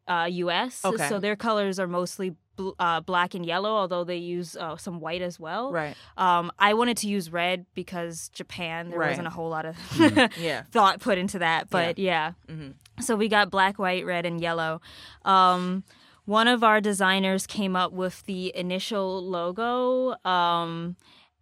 [0.08, 0.84] uh, US.
[0.86, 1.08] Okay.
[1.10, 5.00] So their colors are mostly bl- uh, black and yellow, although they use uh, some
[5.00, 5.72] white as well.
[5.72, 5.96] Right.
[6.18, 9.10] Um, I wanted to use red because Japan, there Right.
[9.10, 9.76] wasn't a whole lot of
[10.38, 10.64] Yeah.
[10.72, 11.70] thought put into that.
[11.70, 12.34] But yeah.
[12.48, 12.74] Mhm.
[13.02, 14.80] So we got black, white, red, and yellow.
[15.26, 15.84] Um,
[16.26, 20.16] one of our designers came up with the initial logo.
[20.28, 20.96] Um,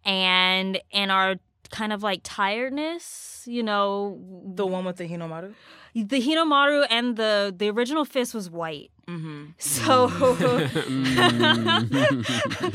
[0.04, 1.36] and in our
[1.74, 4.20] kind of like tiredness, you know,
[4.54, 5.54] The one with the Hinomaru?
[5.94, 8.90] the Hinomaru and the the original fist was white.
[9.06, 9.44] Mm-hmm.
[9.58, 11.14] So Mm,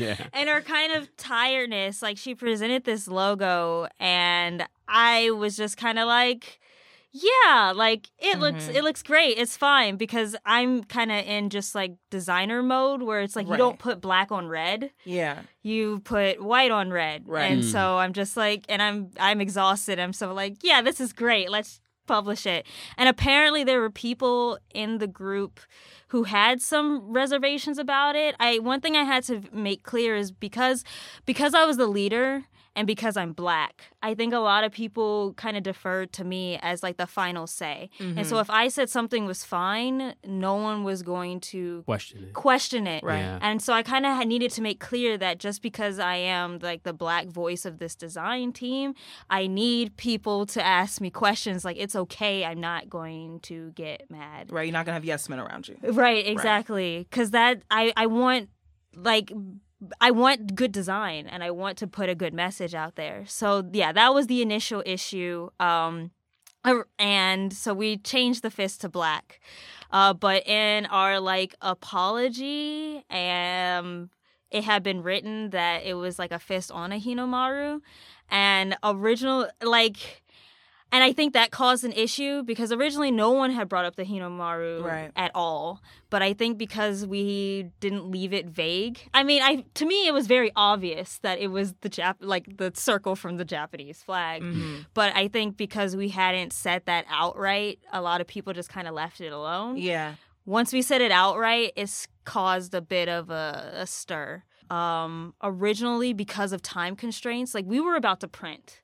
[0.00, 0.16] yeah.
[0.32, 5.98] and her kind of tiredness, like she presented this logo and I was just kind
[5.98, 6.59] of like
[7.12, 8.74] yeah, like it looks Mhm.
[8.76, 9.36] it looks great.
[9.38, 13.56] It's fine because I'm kind of in just like designer mode where it's like you
[13.56, 14.92] don't put black on red.
[15.04, 15.40] Yeah.
[15.62, 17.26] You put white on red.
[17.26, 17.50] Right.
[17.50, 17.72] And Mm.
[17.72, 19.98] so I'm just like and I'm I'm exhausted.
[19.98, 21.50] I'm so like, yeah, this is great.
[21.50, 22.66] Let's publish it.
[22.96, 25.60] And apparently there were people in the group
[26.08, 28.34] who had some reservations about it.
[28.40, 30.84] I one thing I had to make clear is because
[31.26, 32.44] because I was the leader
[32.76, 36.58] and because I'm black, I think a lot of people kind of deferred to me
[36.62, 37.90] as like the final say.
[37.98, 38.42] And so mm-hmm.
[38.42, 42.32] if I said something was fine, no one was going to Question it.
[42.32, 43.02] question it.
[43.02, 43.18] Right.
[43.18, 43.38] Yeah.
[43.42, 46.84] And so I kind of needed to make clear that just because I am like
[46.84, 48.94] the black voice of this design team,
[49.28, 51.64] I need people to ask me questions.
[51.64, 52.44] Like it's okay.
[52.44, 54.52] I'm not going to get mad.
[54.52, 54.66] Right.
[54.66, 55.76] You're not going to have yes men around you.
[55.82, 56.26] Right.
[56.26, 57.06] Exactly.
[57.10, 58.48] Because that I I want
[58.94, 59.32] like.
[60.00, 63.24] I want good design and I want to put a good message out there.
[63.26, 65.50] So yeah, that was the initial issue.
[65.58, 66.10] Um,
[66.98, 69.40] and so we changed the fist to black.
[69.90, 74.10] Uh, but in our like apology, um,
[74.50, 77.80] it had been written that it was like a fist on a Hinomaru,
[78.30, 80.19] and original like.
[80.92, 84.04] And I think that caused an issue because originally no one had brought up the
[84.04, 85.12] Hinomaru Right.
[85.14, 85.80] at all.
[86.10, 88.98] But I think because we didn't leave it vague.
[89.14, 92.56] I mean, I to me it was very obvious that it was the Jap like
[92.56, 94.42] the circle from the Japanese flag.
[94.42, 94.86] Mhm.
[94.94, 98.88] But I think because we hadn't said that outright, a lot of people just kind
[98.88, 99.76] of left it alone.
[99.76, 100.14] Yeah.
[100.44, 104.42] Once we said it outright, it's caused a bit of a, a stir.
[104.70, 108.80] Um, originally, because of time constraints, like we were about to print.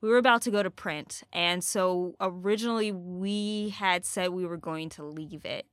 [0.00, 1.22] We were about to go to print.
[1.32, 5.66] And so originally, we had said we were going to leave it.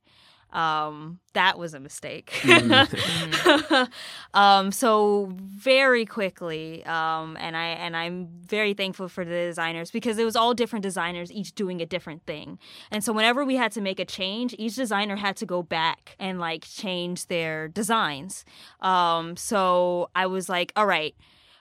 [0.52, 2.32] Um, that was a mistake.
[4.34, 10.18] um, so very quickly, um, and I and I'm very thankful for the designers because
[10.18, 12.58] it was all different designers, each doing a different thing.
[12.90, 16.16] And so whenever we had to make a change, each designer had to go back
[16.18, 18.44] and like change their designs.
[18.80, 21.14] Um, so I was like, all right.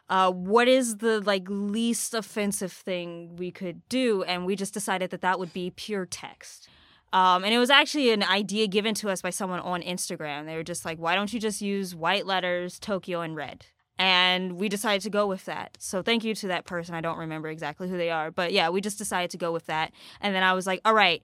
[0.07, 4.23] Uh, what is the like least offensive thing we could do?
[4.23, 6.69] And we just decided that that would be pure text.
[7.13, 10.45] Um, and it was actually an idea given to us by someone on Instagram.
[10.45, 13.65] They were just like, why don't you just use white letters, Tokyo, and red?
[13.97, 15.77] And we decided to go with that.
[15.79, 16.93] So thank you to that person.
[16.93, 18.31] I don't remember exactly who they are.
[18.31, 19.93] But yeah, we just decided to go with that.
[20.19, 21.23] And then I was like, all right,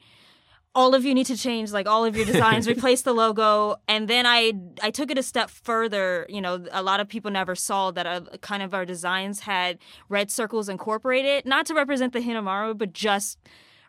[0.73, 3.75] all of you need to change like all of your designs replace the logo.
[3.87, 6.25] And then i i took it a step further.
[6.29, 9.79] You know a lot of people never saw that a, kind of our designs had
[10.09, 13.37] red circles incorporated not to represent the hinomaru but just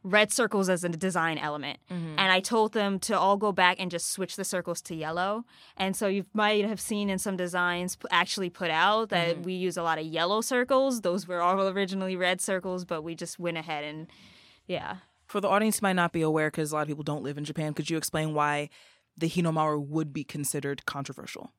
[0.05, 1.79] red circles as a design element.
[1.89, 2.19] Mm-hmm.
[2.19, 5.45] and i told them to all go back and just switch the circles to yellow.
[5.77, 9.45] And so you might have seen in some designs p- actually put out that Mhm.
[9.45, 11.03] we use a lot of yellow circles.
[11.03, 14.09] Those were all originally red circles but we just went ahead and
[14.67, 14.97] yeah
[15.33, 17.47] For the audience might not be aware, because a lot of people don't live in
[17.47, 18.69] Japan, could you explain why
[19.17, 21.55] the Hinomaru would be considered controversial?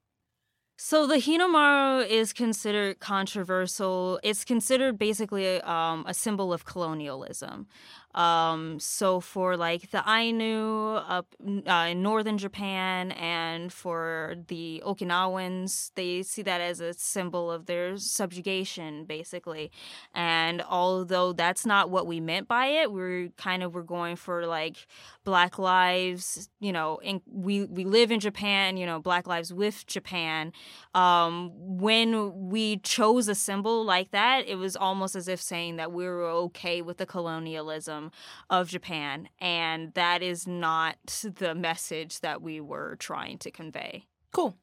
[0.77, 4.19] So the Hinomaru is considered controversial.
[4.21, 7.65] It's considered basically um, a symbol of colonialism.
[8.13, 11.27] Um, so for like the Ainu up
[11.67, 17.65] uh, in northern Japan and for the Okinawans, they see that as a symbol of
[17.65, 19.71] their subjugation, basically.
[20.13, 24.45] And although that's not what we meant by it, we're kind of we're going for
[24.45, 24.85] like
[25.23, 26.49] Black lives.
[26.59, 28.77] You know, in, we we live in Japan.
[28.77, 30.51] You know, Black lives with Japan.
[30.93, 35.91] Um, when we chose a symbol like that, it was almost as if saying that
[35.91, 38.02] we were okay with the colonialism
[38.49, 39.29] of Japan.
[39.39, 44.05] And that is not the message that we were trying to convey.
[44.31, 44.55] Cool.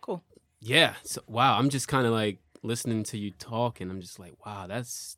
[0.00, 0.22] Cool.
[0.60, 0.94] Yeah.
[1.04, 1.58] So, wow.
[1.58, 5.16] I'm just kind of like listening to you talk, and I'm just like, wow, that's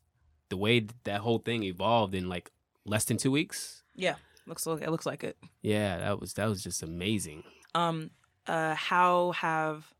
[0.49, 2.51] the way that whole thing evolved in like
[2.85, 3.83] less than two weeks.
[3.95, 4.15] Yeah.
[4.47, 5.37] Looks like it looks like it.
[5.61, 7.43] Yeah, that was that was just amazing.
[7.73, 8.11] Um,
[8.47, 9.93] uh, how have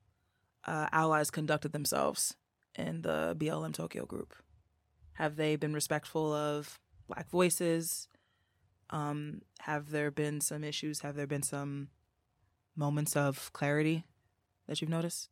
[0.65, 2.35] uh, allies conducted themselves
[2.75, 4.35] in the BLM Tokyo group?
[5.13, 8.07] Have they been respectful of black voices?
[8.89, 11.01] Um, have there been some issues?
[11.01, 11.89] Have there been some
[12.75, 14.05] moments of clarity
[14.67, 15.29] that you've noticed?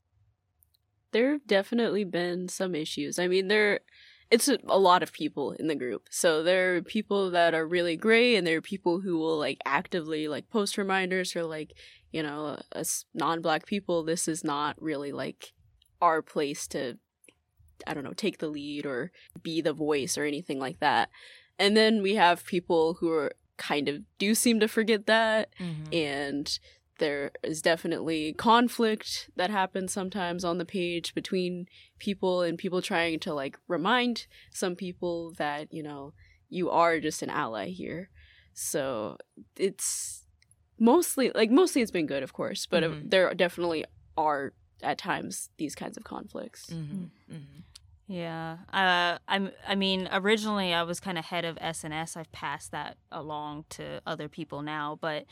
[1.12, 3.20] There have definitely been some issues.
[3.20, 3.82] I mean, there
[4.34, 6.08] it's a, lot of people in the group.
[6.10, 9.60] So there are people that are really great and there are people who will like
[9.64, 11.74] actively like post reminders for like,
[12.12, 15.54] you know, us non-black people this is not really like
[16.02, 16.98] our place to
[17.86, 19.12] I don't know, take the lead or
[19.44, 21.10] be the voice or anything like that.
[21.60, 25.94] And then we have people who are kind of do seem to forget that Mm-hmm.
[25.94, 26.60] and
[27.00, 31.68] there is definitely conflict that happens sometimes on the page between
[32.00, 36.14] people and people trying to like remind some people that you know
[36.50, 38.10] you are just an ally here
[38.54, 39.18] so
[39.56, 40.24] it's
[40.80, 43.10] mostly like mostly it's been good of course but Mhm.
[43.10, 43.86] there definitely
[44.18, 47.04] are at times these kinds of conflicts Mm-hmm.
[47.34, 47.60] Mm-hmm.
[48.08, 49.52] Yeah, uh, I'm.
[49.68, 52.18] I mean, originally I was kind of head of SNS.
[52.18, 55.26] I've passed that along to other people now, but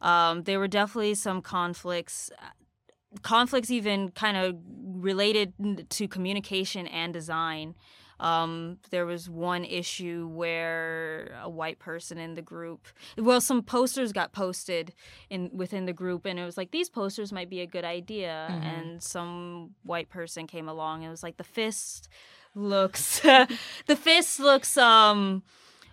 [0.00, 2.30] um, there were definitely some conflicts.
[3.22, 4.56] Conflicts, even kind of
[5.02, 5.52] related
[5.90, 7.74] to communication and design.
[8.20, 14.12] Um, there was one issue where a white person in the group, well, some posters
[14.12, 14.92] got posted
[15.30, 18.48] in within the group, and it was like these posters might be a good idea.
[18.50, 18.62] Mhm.
[18.64, 22.08] And some white person came along and it was like, the fist
[22.54, 23.20] looks,
[23.86, 25.42] the fist looks um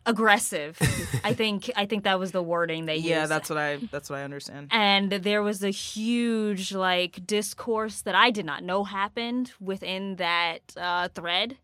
[0.08, 0.78] aggressive.
[1.24, 3.08] I think I think that was the wording they used.
[3.08, 4.70] Yeah, that's what I that's what I understand.
[4.72, 10.62] and there was a huge like discourse that I did not know happened within that
[10.78, 11.58] uh, thread.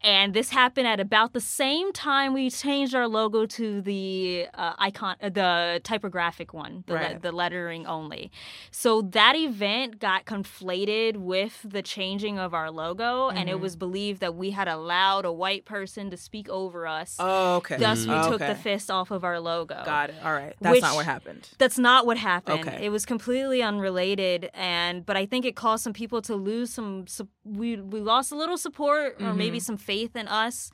[0.00, 4.74] And this happened at about the same time we changed our logo to the uh,
[4.78, 8.30] icon, uh, the typographic one, the, le- the lettering only.
[8.70, 13.60] So that event got conflated with the changing of our logo, and it Mhm.
[13.60, 17.16] was believed that we had allowed a white person to speak over us.
[17.18, 17.76] Oh, okay.
[17.76, 18.48] Thus, we Oh, took okay.
[18.52, 19.82] the fist off of our logo.
[19.84, 20.16] Got it.
[20.24, 20.54] All right.
[20.60, 21.48] That's not what happened.
[21.58, 22.60] That's not what happened.
[22.68, 22.84] Okay.
[22.84, 27.06] It was completely unrelated, and but I think it caused some people to lose some.
[27.08, 29.62] su- We we lost a little support, or maybe Mhm.
[29.62, 30.70] some faith in us.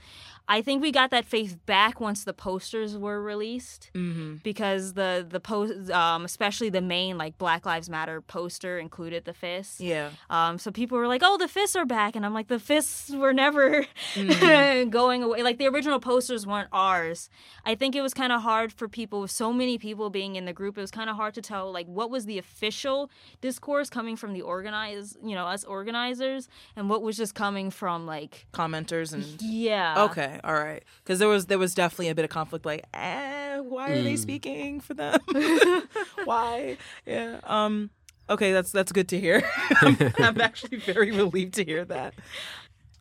[0.46, 4.36] I think we got that faith back once the posters were released Mm-hmm.
[4.42, 9.32] because the the post, um, especially the main like Black Lives Matter poster included the
[9.32, 9.80] fists.
[9.80, 10.10] Yeah.
[10.28, 13.10] Um, so people were like, "Oh, the fists are back," and I'm like, "The fists
[13.10, 14.90] were never Mhm.
[14.90, 15.42] going away.
[15.42, 17.30] Like the original posters weren't ours.
[17.64, 20.44] I think it was kind of hard for people with so many people being in
[20.44, 20.76] the group.
[20.76, 24.32] It was kind of hard to tell like what was the official discourse coming from
[24.34, 29.24] the organize, you know, us organizers, and what was just coming from like, Commenters and
[29.40, 30.82] yeah, Okay, all right.
[31.02, 32.64] Because there was there was definitely a bit of conflict.
[32.66, 34.18] Like, eh, why are they Mm.
[34.18, 35.20] speaking for them?
[36.24, 36.76] why?
[37.06, 37.40] Yeah.
[37.44, 37.90] Um.
[38.28, 39.42] Okay, that's that's good to hear.
[39.82, 42.14] I'm, I'm actually very relieved to hear that.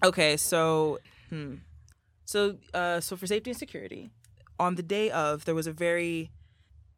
[0.04, 1.56] Okay, so, hmm.
[2.26, 4.10] so, uh, so for safety and security,
[4.60, 6.30] on the day of, there was a very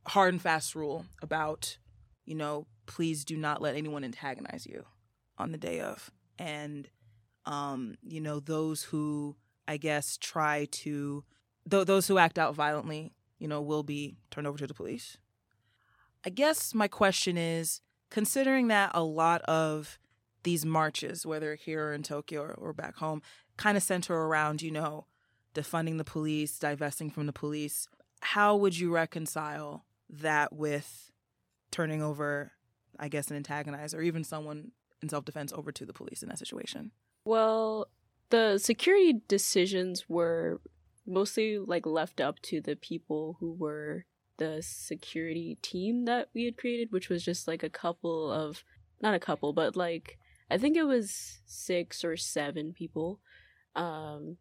[0.08, 1.78] hard and fast rule about,
[2.26, 4.86] you know, please do not let anyone antagonize you
[5.38, 6.90] on the day of, and,
[7.46, 9.36] um, you know, those who
[9.68, 11.24] I guess, try to
[11.70, 15.18] th- those who act out violently, you know, will be turned over to the police.
[16.26, 20.00] I guess my question is, considering that a lot of
[20.44, 23.22] these marches, whether here or in Tokyo or, or back home,
[23.58, 25.06] kind of center around, you know,
[25.54, 27.88] defunding the police, divesting from the police,
[28.22, 31.12] how would you reconcile that with
[31.72, 32.52] turning over,
[33.00, 36.30] I guess, an antagonizer or even someone in self defense over to the police in
[36.30, 36.92] that situation?
[37.26, 37.88] Well,
[38.30, 40.62] the security decisions were
[41.06, 44.06] mostly like left up to the people who were
[44.38, 48.64] the security team that we had created, which was just like a couple of
[49.02, 50.18] not a couple, but like
[50.50, 53.20] I think it was six or seven people
[53.76, 54.38] um,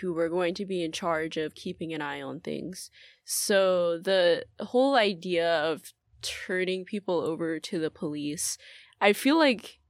[0.00, 2.90] who were going to be in charge of keeping an eye on things.
[3.24, 5.92] So the whole idea of
[6.22, 8.58] turning people over to the police,
[9.00, 9.80] I feel like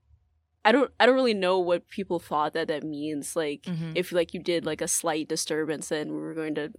[0.68, 3.36] I don't I don't really know what people thought that that means.
[3.36, 3.92] Like Mhm.
[3.94, 6.72] if like you did like a slight disturbance, then we were going to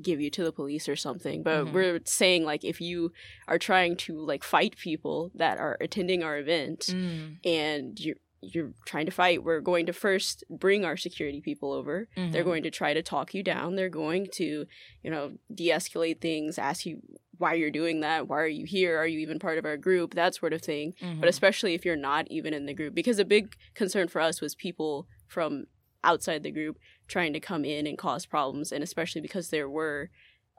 [0.00, 1.42] give you to the police or something.
[1.42, 1.72] But Mhm.
[1.74, 3.12] we're saying like if you
[3.48, 7.38] are trying to like fight people that are attending our event Mm.
[7.44, 8.16] and you're
[8.54, 12.08] you're trying to fight, we're going to first bring our security people over.
[12.16, 12.50] They're Mhm.
[12.50, 13.76] going to try to talk you down.
[13.76, 14.66] They're going to,
[15.04, 15.24] you know,
[15.54, 17.00] de-escalate things, ask you
[17.42, 20.14] why you're doing that, why are you here, are you even part of our group,
[20.14, 20.94] that sort of thing.
[21.02, 21.18] Mhm.
[21.20, 24.40] But especially if you're not even in the group, because a big concern for us
[24.40, 25.66] was people from
[26.04, 26.78] outside the group
[27.08, 30.10] trying to come in and cause problems, and especially because there were,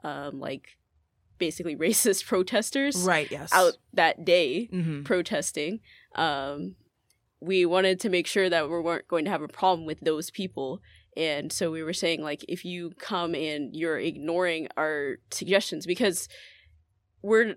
[0.02, 0.76] um, like,
[1.38, 3.28] basically racist protesters right.
[3.30, 3.50] Yes.
[3.52, 5.80] out that day hmm protesting.
[6.14, 6.76] Um,
[7.40, 10.30] we wanted to make sure that we weren't going to have a problem with those
[10.30, 10.80] people.
[11.16, 16.28] And so we were saying, like, if you come and you're ignoring our suggestions, because
[17.24, 17.54] we're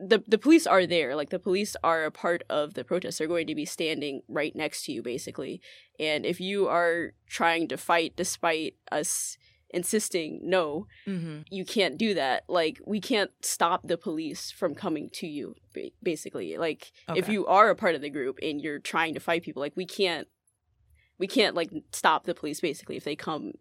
[0.00, 3.18] the the police are there, like the police are a part of the protest.
[3.18, 5.60] They're going to be standing right next to you, basically.
[5.98, 9.38] And if you are trying to fight despite us
[9.70, 12.44] insisting no, hmm you can't do that.
[12.48, 15.54] Like we can't stop the police from coming to you.
[16.02, 19.42] Basically, like if you are a part of the group and you're trying to fight
[19.42, 20.26] people, like we can't,
[21.18, 22.60] we can't like stop the police.
[22.60, 23.52] Basically, if they come,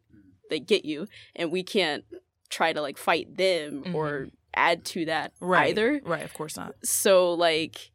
[0.49, 2.05] they get you, and we can't
[2.49, 5.69] try to like fight them or add to that Right.
[5.69, 6.01] either.
[6.03, 6.23] Right.
[6.23, 6.73] Of course not.
[6.83, 7.91] So like,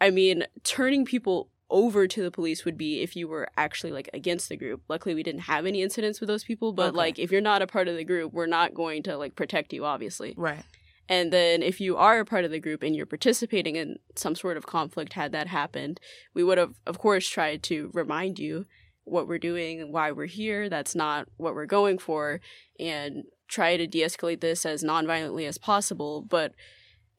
[0.00, 4.08] I mean, turning people over to the police would be if you were actually like
[4.12, 4.82] against the group.
[4.88, 6.96] Luckily, we didn't have any incidents with those people, but Okay.
[6.96, 9.72] like if you're not a part of the group, we're not going to like protect
[9.72, 10.34] you, obviously.
[10.36, 10.62] Right.
[11.08, 14.34] And then if you are a part of the group and you're participating in some
[14.34, 16.00] sort of conflict, had that happened,
[16.34, 18.66] we would have, of course, tried to remind you
[19.04, 20.68] what we're doing and why we're here.
[20.68, 22.40] That's not what we're going for,
[22.80, 26.22] and try to de-escalate this as non-violently as possible.
[26.22, 26.52] But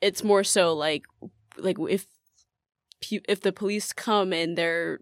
[0.02, 1.04] it's more so like,
[1.58, 2.06] like if
[3.12, 5.00] if the police come and they're,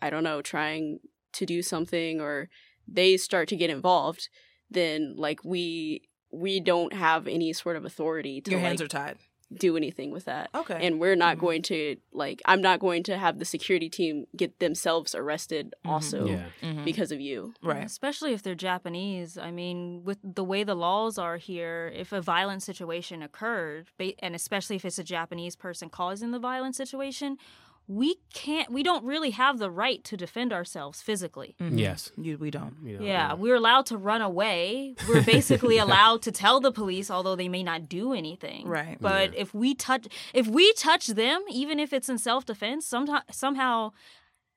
[0.00, 1.00] I don't know, trying
[1.34, 2.48] to do something or
[2.88, 4.28] they start to get involved,
[4.70, 8.88] then like we we don't have any sort of authority to Your like hands are
[8.88, 9.18] tied.
[9.58, 10.50] Do anything with that.
[10.54, 10.86] Okay.
[10.86, 11.40] And we're not Mhm.
[11.40, 15.90] going to like I'm not going to have the security team get themselves arrested Mhm.
[15.90, 16.46] also yeah.
[16.62, 16.84] Mhm.
[16.84, 17.54] because of you.
[17.62, 17.84] right.
[17.84, 19.36] Especially if they're Japanese.
[19.38, 23.88] I mean, with the way the laws are here, if a violent situation occurred,
[24.20, 27.38] and especially if it's a Japanese person causing the violent situation,
[27.86, 31.54] we can't, we don't really have the right to defend ourselves physically.
[31.60, 31.78] Mhm.
[31.78, 32.10] Yes.
[32.16, 32.76] You, we don't.
[32.82, 34.94] You know, Yeah, we're allowed to run away.
[35.08, 38.66] We're basically allowed to tell the police, although they may not do anything.
[38.66, 38.96] Right.
[39.00, 43.22] But if we touch, if we touch them, even if it's in self defense, sometime
[43.30, 43.92] somehow,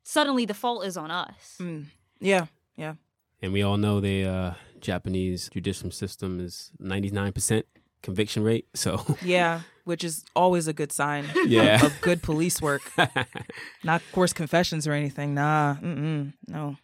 [0.03, 1.57] suddenly the fault is on us.
[1.59, 1.85] Mm.
[2.19, 2.45] Yeah.
[3.39, 7.63] And we all know the uh, Japanese judicial system is 99%
[8.01, 8.67] conviction rate.
[8.73, 9.61] So, Yeah.
[9.87, 11.85] Which is always a good sign yeah.
[11.85, 12.81] of good police work.
[13.83, 15.33] Not course confessions or anything.
[15.33, 15.75] Nah.
[15.75, 16.33] Mm-mm.
[16.47, 16.75] No.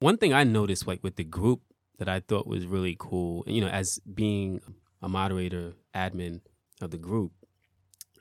[0.00, 1.60] One thing I noticed, like with the group,
[2.00, 4.62] that I thought was really cool, you know, as being
[5.02, 6.40] a moderator, admin
[6.80, 7.32] of the group,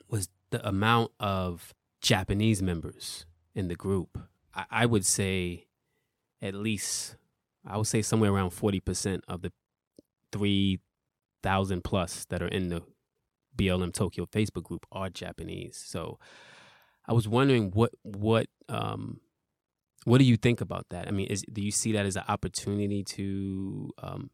[0.09, 3.25] was the amount of Japanese members
[3.55, 4.19] in the group.
[4.53, 5.67] I, I would say
[6.41, 7.15] at least,
[7.65, 9.51] I would say somewhere around 40% of the
[10.33, 12.83] 3,000 plus that are in the
[13.59, 15.81] BLM Tokyo Facebook group are Japanese.
[15.85, 16.19] So
[17.07, 19.19] I was wondering what, what, um,
[20.05, 21.07] what do you think about that?
[21.07, 24.29] I mean, is do you see that as an opportunity to um,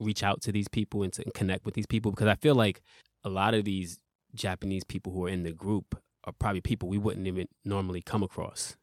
[0.00, 2.10] reach out to these people and to connect with these people?
[2.10, 2.82] Because I feel like
[3.22, 3.98] a lot of these
[4.34, 8.22] Japanese people who are in the group are probably people we wouldn't even normally come
[8.22, 8.76] across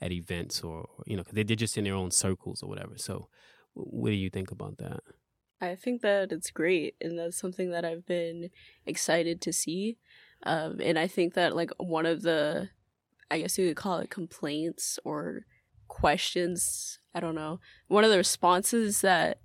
[0.00, 2.94] at events or, you know, because they're just in their own circles or whatever.
[2.96, 3.28] So,
[3.74, 5.00] what do you think about that?
[5.62, 8.50] I think that it's great, and that's something that I've been
[8.84, 9.96] excited to see.
[10.42, 12.70] Um, and I think that like one of the,
[13.30, 15.46] I guess you could call it complaints or
[15.86, 16.98] questions.
[17.14, 17.60] I don't know.
[17.86, 19.38] One of the responses that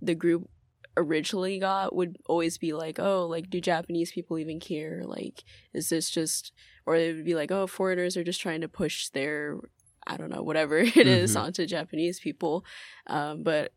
[0.00, 0.48] the group
[0.96, 5.02] originally got would always be like, "Oh, like do Japanese people even care?
[5.04, 5.44] Like,
[5.74, 6.52] is this just?"
[6.86, 9.58] Or it would be like, "Oh, foreigners are just trying to push their,
[10.06, 11.40] I don't know, whatever it is Mhm.
[11.40, 12.64] onto Japanese people."
[13.06, 13.72] Um, but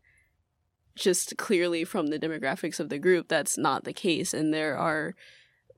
[0.94, 4.32] just clearly from the demographics of the group, that's not the case.
[4.32, 5.14] And there are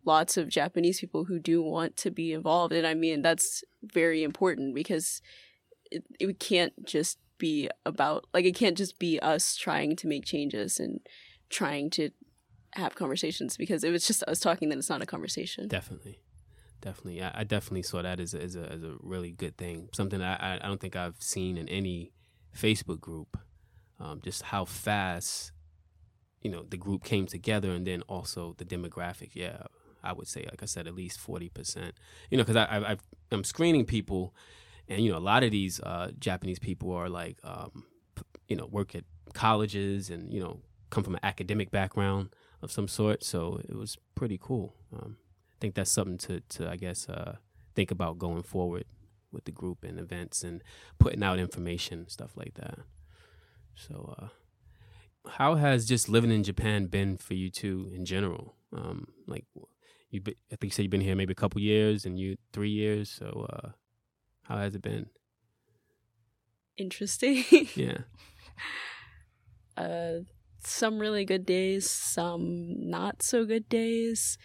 [0.04, 2.72] lots of Japanese people who do want to be involved.
[2.72, 5.22] And I mean, that's very important because
[5.90, 10.24] it, it can't just be about, like, it can't just be us trying to make
[10.24, 11.00] changes and
[11.50, 12.10] trying to
[12.74, 15.66] have conversations because if it's just us talking, then it's not a conversation.
[15.66, 16.20] Definitely.
[16.80, 17.22] definitely.
[17.22, 19.88] I, I definitely saw that as a, as a as a really good thing.
[19.92, 22.12] Something I I, I don't think I've seen in any
[22.54, 23.38] Facebook group.
[23.98, 25.52] Um, just how fast
[26.42, 29.30] you know the group came together, and then also the demographic.
[29.34, 29.62] Yeah,
[30.04, 31.94] I would say, like I said, at least forty percent.
[32.30, 32.96] You know, because I, I
[33.32, 34.34] I'm screening people,
[34.88, 37.84] and you know, a lot of these uh, Japanese people are like, um,
[38.48, 42.30] you know, work at colleges and you know come from an academic background
[42.62, 43.24] of some sort.
[43.24, 44.74] So it was pretty cool.
[44.92, 45.16] Um,
[45.52, 47.36] I think that's something to to I guess uh,
[47.74, 48.84] think about going forward
[49.32, 50.62] with the group and events and
[50.98, 52.78] putting out information stuff like that.
[53.76, 54.14] So.
[54.18, 54.28] Uh,
[55.28, 58.54] how has just living in Japan been for you two in general?
[58.72, 59.44] Um, like
[60.10, 62.70] you, I think you said you've been here maybe a couple years, and you three
[62.70, 63.10] years.
[63.10, 63.70] So, uh,
[64.42, 65.06] how has it been?
[66.76, 67.44] Interesting.
[67.74, 67.98] Yeah,
[69.76, 70.20] uh,
[70.64, 74.38] some really good days, some not so good days.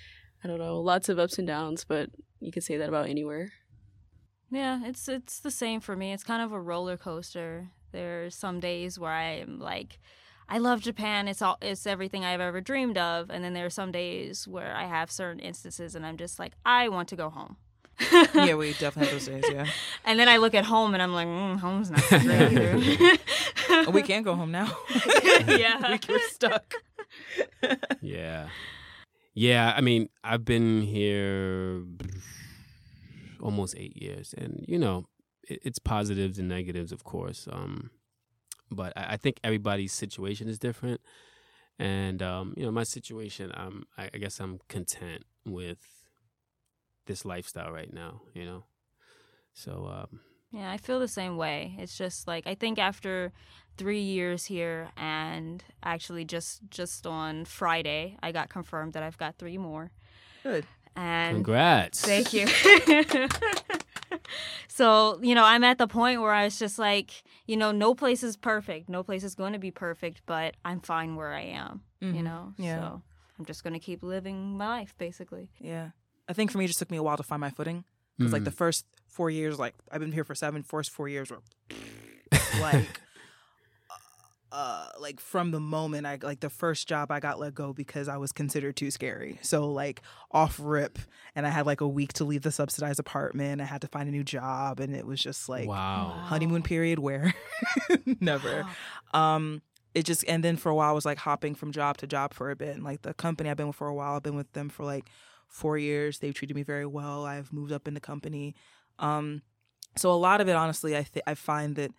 [0.44, 2.10] I don't know, lots of ups and downs, but
[2.40, 3.52] you could say that about anywhere.
[4.50, 6.12] Yeah, it's it's the same for me.
[6.12, 7.72] It's kind of a roller coaster.
[7.92, 10.00] There's some days where I'm like,
[10.50, 11.28] I love Japan.
[11.28, 14.76] It's all it's everything I've ever dreamed of, and then there are some days where
[14.76, 17.56] I have certain instances, and I'm just like, I want to go home.
[18.34, 19.44] yeah, we definitely have those days.
[19.52, 19.66] Yeah,
[20.06, 22.20] And then I look at home, and I'm like, mm, home's not so
[23.80, 24.76] great we can't go home now.
[25.48, 26.74] yeah, we, we're stuck.
[28.02, 28.50] yeah,
[29.34, 29.74] yeah.
[29.76, 31.84] I mean, I've been here
[33.42, 35.06] almost eight years, and you know, it,
[35.48, 37.48] it's positives and negatives, of course.
[37.52, 37.92] Um,
[38.70, 41.02] but I, I think everybody's situation is different,
[41.80, 45.80] and um, you know, my situation, um, I, I guess I'm content with
[47.08, 48.22] this lifestyle right now.
[48.34, 48.64] You know,
[49.54, 50.20] so um,
[50.52, 51.76] Yeah, I feel the same way.
[51.78, 53.32] It's just like I think after
[53.78, 59.38] three years here, and actually just just on Friday, I got confirmed that I've got
[59.38, 59.92] three more.
[60.44, 60.66] Good.
[60.96, 62.02] And congrats.
[62.02, 62.48] thank you.
[64.68, 67.93] so you know, I'm at the point where I was just like, you know, no
[67.95, 68.89] place is perfect.
[68.89, 71.82] No place is going to be perfect, but I'm fine where I am.
[71.99, 72.24] You Mhm.
[72.24, 72.80] know, Yeah.
[72.80, 73.01] so
[73.39, 75.49] I'm just going to keep living my life, basically.
[75.59, 75.91] Yeah,
[76.28, 77.84] I think for me, it just took me a while to find my footing
[78.18, 78.45] because like Mm.
[78.45, 80.64] the first four years, like I've been here for seven.
[80.64, 81.41] First four years were
[82.62, 83.01] like.
[84.52, 88.10] Uh, like from the moment I like the first job I got let go because
[88.10, 89.39] I was considered too scary.
[89.41, 90.99] So like off rip,
[91.36, 93.62] and I had like a week to leave the subsidized apartment.
[93.62, 96.22] I had to find a new job, and it was just like wow.
[96.24, 97.34] honeymoon period where
[98.20, 98.66] never.
[99.14, 99.62] Um,
[99.93, 102.34] it just and then for a while I was like hopping from job to job
[102.34, 102.76] for a bit.
[102.76, 104.84] And like the company I've been with for a while, I've been with them for
[104.84, 105.10] like
[105.47, 106.20] four years.
[106.20, 107.26] They've treated me very well.
[107.26, 108.56] I've moved up in the company.
[108.99, 109.41] Um,
[109.97, 111.91] so a lot of it, honestly, I th- I find that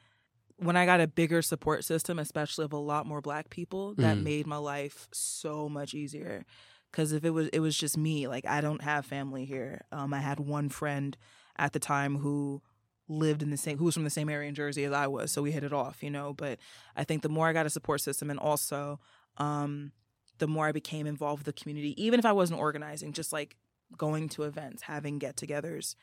[0.63, 4.17] when I got a bigger support system, especially of a lot more Black people, that
[4.17, 4.23] Mm.
[4.23, 6.45] made my life so much easier.
[6.91, 9.83] Because if it was it was just me, like I don't have family here.
[9.93, 11.17] Um, I had one friend
[11.57, 12.63] at the time who
[13.09, 15.33] lived in the same who was from the same area in Jersey as I was,
[15.33, 16.33] so we hit it off, you know.
[16.35, 16.59] But
[16.97, 19.01] I think the more I got a support system, and also
[19.39, 19.93] um,
[20.39, 23.57] the more I became involved with the community, even if I wasn't organizing, just like
[23.97, 25.95] going to events, having get-togethers,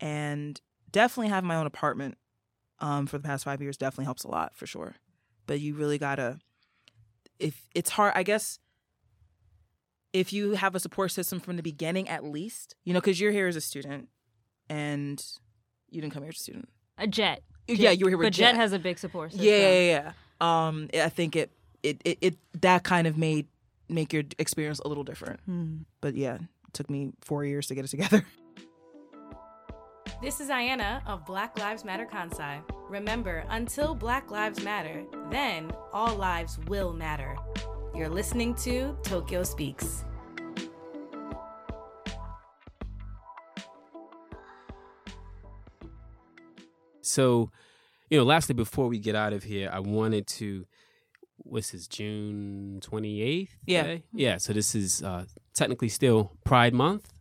[0.00, 2.16] and definitely having my own apartment
[2.80, 4.94] um, for the past five years definitely helps a lot for sure.
[5.46, 6.38] But you really gotta,
[7.38, 8.58] if it's hard, I guess.
[10.12, 13.32] If you have a support system from the beginning, at least, you know, because you're
[13.32, 14.08] here as a student,
[14.68, 15.22] and
[15.90, 16.68] you didn't come here as a student.
[16.98, 17.42] A JET.
[17.66, 18.54] Yeah, you were here with but JET.
[18.54, 19.48] has a big support system.
[19.48, 20.66] yeah, yeah, yeah.
[20.66, 21.50] Um, I think it,
[21.82, 23.48] it, it, it, that kind of made
[23.88, 25.40] make your experience a little different.
[25.46, 25.78] Hmm.
[26.00, 28.24] But yeah, it took me four years to get it together.
[30.24, 32.62] This is Ayanna of Black Lives Matter Kansai.
[32.88, 37.36] Remember, until Black Lives Matter, then all lives will matter.
[37.94, 40.06] You're listening to Tokyo Speaks.
[47.02, 47.50] So,
[48.08, 50.64] you know, lastly, before we get out of here, I wanted to.
[51.36, 51.86] What's this?
[51.86, 53.58] June twenty eighth.
[53.66, 53.98] Yeah.
[54.14, 54.38] yeah.
[54.38, 57.12] So this is uh, technically still Pride Month,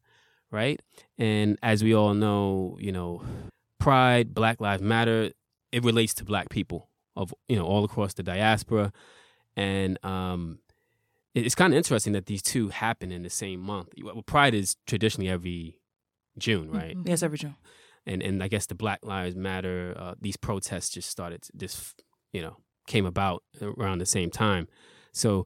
[0.53, 0.79] right?
[1.17, 3.21] And as we all know, you know,
[3.79, 5.31] Pride, Black Lives Matter,
[5.73, 8.93] it relates to Black people of you know all across the diaspora,
[9.57, 10.59] and um,
[11.35, 13.89] it's kind of interesting that these two happen in the same month.
[14.01, 15.79] Well, Pride is traditionally every
[16.37, 16.95] June, right?
[16.95, 17.07] Mhm.
[17.07, 17.55] yes, every June.
[18.05, 22.41] and and I guess the Black Lives Matter uh, these protests just started just you
[22.41, 24.67] know came about around the same time.
[25.11, 25.45] So,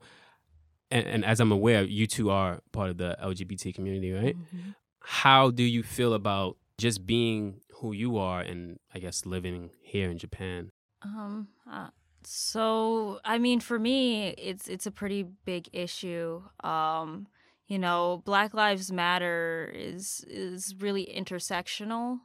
[0.90, 4.36] and, and as I'm aware, you two are part of the LGBT community, right?
[4.38, 4.76] Mhm.
[5.24, 10.10] How do you feel about just being who you are and I guess living here
[10.10, 10.70] in Japan?
[11.02, 11.50] Um.
[11.70, 11.90] Uh,
[12.24, 16.42] so I mean, for me, it's it's a pretty big issue.
[16.64, 17.28] Um.
[17.68, 22.20] you know, Black Lives Matter is is really intersectional.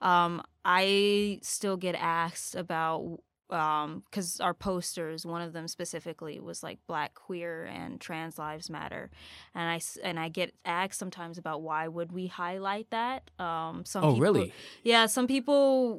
[0.00, 6.62] Um, I still get asked about because um, our posters, one of them specifically was
[6.62, 9.10] like Black, queer, and trans lives matter,
[9.54, 13.30] and I and I get asked sometimes about why would we highlight that.
[13.38, 14.52] Um, some oh, people, really?
[14.82, 15.98] Yeah, some people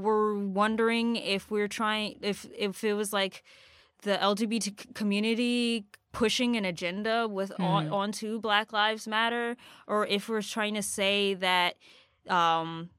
[0.00, 3.42] were wondering if we're trying if if it was like
[4.02, 7.64] the LGBT community pushing an agenda with mm.
[7.64, 9.56] on, onto Black Lives Matter,
[9.86, 11.74] or if we're trying to say that
[12.28, 12.90] um,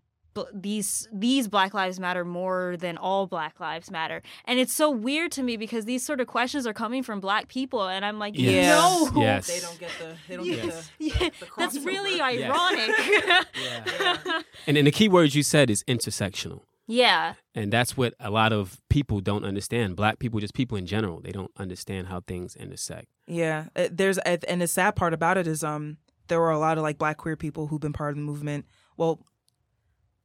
[0.54, 5.32] these these black lives matter more than all black lives matter and it's so weird
[5.32, 8.38] to me because these sort of questions are coming from black people and i'm like
[8.38, 8.68] yes.
[8.68, 9.48] no yes.
[9.48, 10.66] they don't get the they don't yes.
[10.66, 11.30] get the, yeah.
[11.40, 13.44] the, the that's really ironic yeah.
[14.00, 14.42] yeah.
[14.68, 18.54] and, and the key word you said is intersectional yeah and that's what a lot
[18.54, 22.56] of people don't understand black people just people in general they don't understand how things
[22.56, 26.60] intersect yeah uh, there's and the sad part about it is um there were a
[26.60, 28.66] lot of like black queer people who've been part of the movement
[28.96, 29.20] well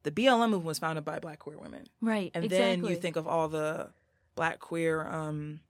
[0.03, 1.85] the BLM movement was founded by black queer women.
[2.01, 2.31] Right.
[2.35, 2.81] And exactly.
[2.81, 3.91] then you think of all the
[4.35, 5.61] black queer um,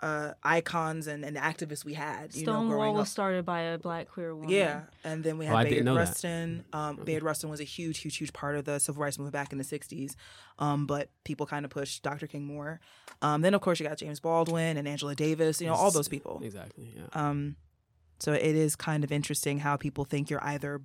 [0.00, 2.34] uh, icons and, and activists we had.
[2.34, 4.50] You Stonewall know, was started by a black queer woman.
[4.50, 6.64] Yeah, and then we had oh, Bayard Rustin.
[6.72, 9.52] Um, Bayard Rustin was a huge, huge, huge part of the civil rights movement back
[9.52, 10.14] in the '60s.
[10.58, 12.26] Um, but people kind of pushed Dr.
[12.26, 12.80] King more.
[13.22, 15.60] Um, then, of course, you got James Baldwin and Angela Davis.
[15.60, 16.40] You know, all those people.
[16.44, 16.92] Exactly.
[16.94, 17.06] Yeah.
[17.12, 17.56] Um,
[18.18, 20.82] so it is kind of interesting how people think you're either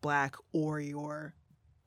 [0.00, 1.34] black or you're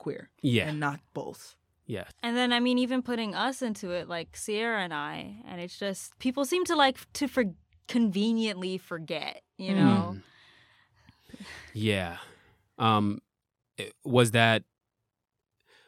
[0.01, 0.31] queer.
[0.41, 0.69] Yeah.
[0.69, 1.55] And not both.
[1.85, 2.05] Yeah.
[2.23, 5.77] And then I mean even putting us into it like Sierra and I and it's
[5.77, 7.45] just people seem to like to for
[7.87, 10.15] conveniently forget, you know.
[10.15, 10.21] Mm.
[11.73, 12.17] Yeah.
[12.79, 13.19] Um
[14.03, 14.63] was that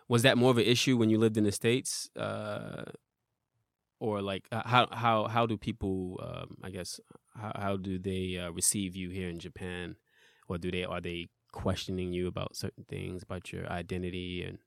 [0.07, 2.83] was that more of an issue when you lived in the states uh
[3.99, 6.99] or like uh, how how how do people um, I guess
[7.35, 9.95] how how do they uh, receive you here in Japan
[10.49, 14.57] or do they are they questioning you about certain things about your identity and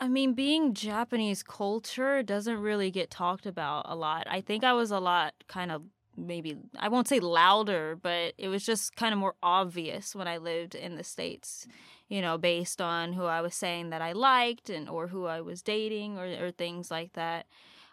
[0.00, 4.28] I mean, being Japanese culture doesn't really get talked about a lot.
[4.30, 5.82] I think I was a lot kind of
[6.16, 10.38] maybe I won't say louder, but it was just kind of more obvious when I
[10.38, 11.66] lived in the states.
[12.08, 15.40] You know, based on who I was saying that I liked and or who I
[15.40, 17.46] was dating or or things like that.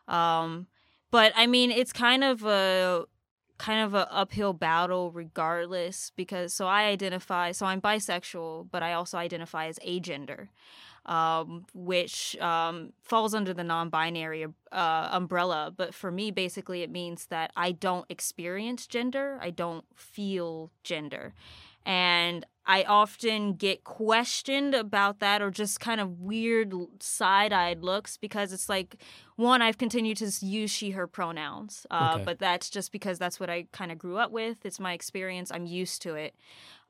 [0.07, 0.67] Um,
[1.11, 3.05] but I mean, it's kind of a
[3.57, 8.93] kind of a uphill battle regardless because so I identify so I'm bisexual but I
[8.93, 10.49] also identify as agender
[11.05, 15.71] um, which um, falls under the non-binary uh, umbrella.
[15.75, 21.33] But for me basically it means that I don't experience gender I don't feel gender
[21.85, 28.17] and I often get questioned about that or just kind of weird side eyed looks
[28.17, 28.95] because it's like,
[29.35, 32.23] one, I've continued to use she, her pronouns, uh, okay.
[32.23, 34.65] but that's just because that's what I kind of grew up with.
[34.65, 35.51] It's my experience.
[35.51, 36.35] I'm used to it.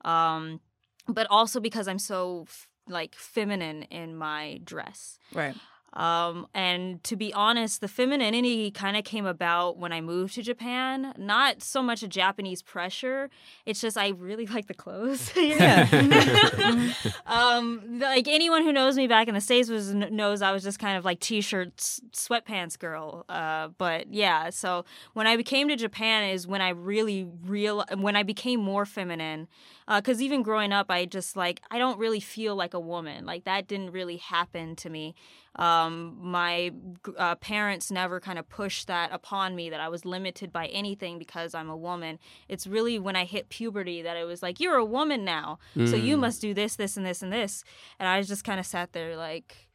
[0.02, 0.60] Um,
[1.06, 2.46] but also because I'm so
[2.88, 5.18] like feminine in my dress.
[5.34, 5.54] Right.
[5.92, 10.42] Um, and to be honest, the femininity kind of came about when I moved to
[10.42, 11.14] Japan.
[11.16, 13.30] Not so much a Japanese pressure.
[13.64, 15.32] It's just I really like the clothes.
[15.36, 16.92] yeah.
[17.26, 20.78] um, like anyone who knows me back in the states was knows I was just
[20.78, 23.24] kind of like t-shirts, sweatpants girl.
[23.28, 24.84] Uh, but yeah, so
[25.14, 29.48] when I came to Japan is when I really real when I became more feminine.
[29.88, 33.24] Because uh, even growing up, I just like I don't really feel like a woman.
[33.24, 35.14] Like that didn't really happen to me.
[35.56, 36.72] Um, my
[37.16, 41.18] uh, parents never kind of pushed that upon me that I was limited by anything
[41.18, 42.18] because I'm a woman.
[42.48, 45.88] It's really when I hit puberty that it was like, you're a woman now, mm.
[45.88, 46.20] so you mm.
[46.20, 47.64] must do this, this, and this, and this.
[47.98, 49.68] And I just kind of sat there like,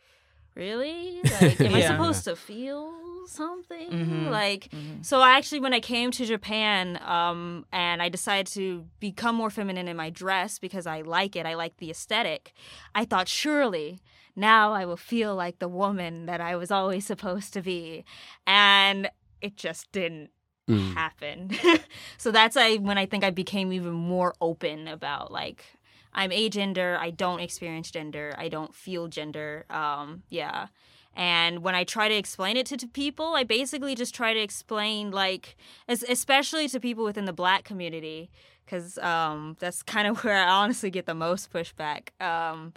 [0.55, 1.19] really?
[1.41, 1.77] Like, am yeah.
[1.77, 2.93] I supposed to feel
[3.25, 3.89] something?
[3.89, 4.27] Mm-hmm.
[4.27, 5.01] Like, mm-hmm.
[5.01, 9.49] so I actually, when I came to Japan, um, and I decided to become more
[9.49, 12.53] feminine in my dress because I like it, I like the aesthetic.
[12.93, 13.99] I thought surely
[14.36, 18.05] now I will feel like the woman that I was always supposed to be.
[18.45, 19.09] And
[19.41, 20.29] it just didn't
[20.69, 20.93] mm.
[20.93, 21.51] happen.
[22.17, 25.65] so that's I when I think I became even more open about like
[26.13, 29.65] I'm agender, I don't experience gender, I don't feel gender.
[29.69, 30.67] Um, yeah.
[31.13, 34.39] And when I try to explain it to, to people, I basically just try to
[34.39, 35.57] explain, like,
[35.88, 38.29] as, especially to people within the black community,
[38.65, 42.09] because um, that's kind of where I honestly get the most pushback.
[42.21, 42.73] Um,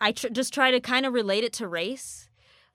[0.00, 2.27] I tr- just try to kind of relate it to race.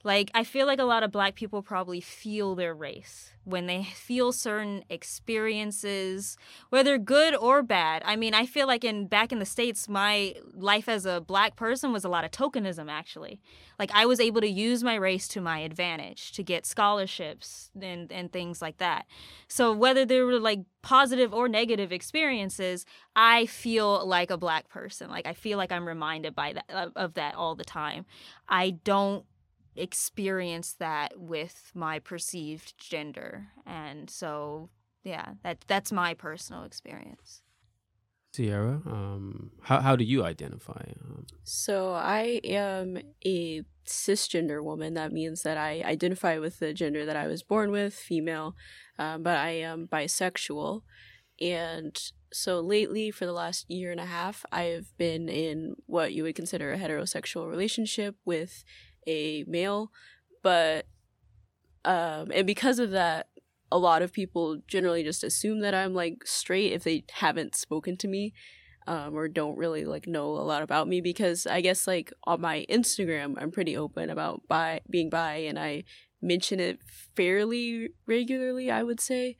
[0.03, 3.83] Like, I feel like a lot of black people probably feel their race when they
[3.83, 6.37] feel certain experiences,
[6.69, 8.01] whether good or bad.
[8.05, 11.55] I mean, I feel like in back in the States, my life as a black
[11.55, 13.41] person was a lot of tokenism, actually.
[13.79, 18.11] Like, I was able to use my race to my advantage to get scholarships and,
[18.11, 19.05] and things like that.
[19.47, 22.85] So, whether there were like positive or negative experiences,
[23.15, 25.09] I feel like a black person.
[25.09, 28.05] Like, I feel like I'm reminded by that, of that all the time.
[28.49, 29.25] I don't
[29.75, 34.69] experience that with my perceived gender and so
[35.03, 37.41] yeah that that's my personal experience
[38.33, 40.91] Sierra, um, how how do you identify?
[41.05, 44.95] Um, So I am a cisgender woman.
[44.95, 48.55] That means that I identify with the gender that I was born with, female,
[48.97, 50.81] um, but I am bisexual.
[51.39, 51.95] And
[52.31, 56.23] so lately, for the last year and a half, I have been in what you
[56.23, 58.63] would consider a heterosexual relationship with
[59.07, 59.91] a male.
[60.41, 60.85] But,
[61.85, 63.27] um, and because of that,
[63.71, 67.97] a lot of people generally just assume that I'm like straight if they haven't spoken
[67.97, 68.33] to me
[68.85, 72.41] um, or don't really like know a lot about me because I guess like on
[72.41, 75.85] my Instagram I'm pretty open about bi being bi and I
[76.21, 76.79] mention it
[77.15, 79.37] fairly regularly I would say,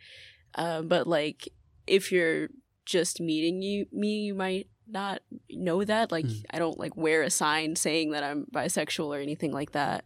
[0.55, 1.49] um, but like
[1.85, 2.47] if you're
[2.85, 6.43] just meeting you me you might not know that like Mm.
[6.51, 10.03] I don't like wear a sign saying that I'm bisexual or anything like that,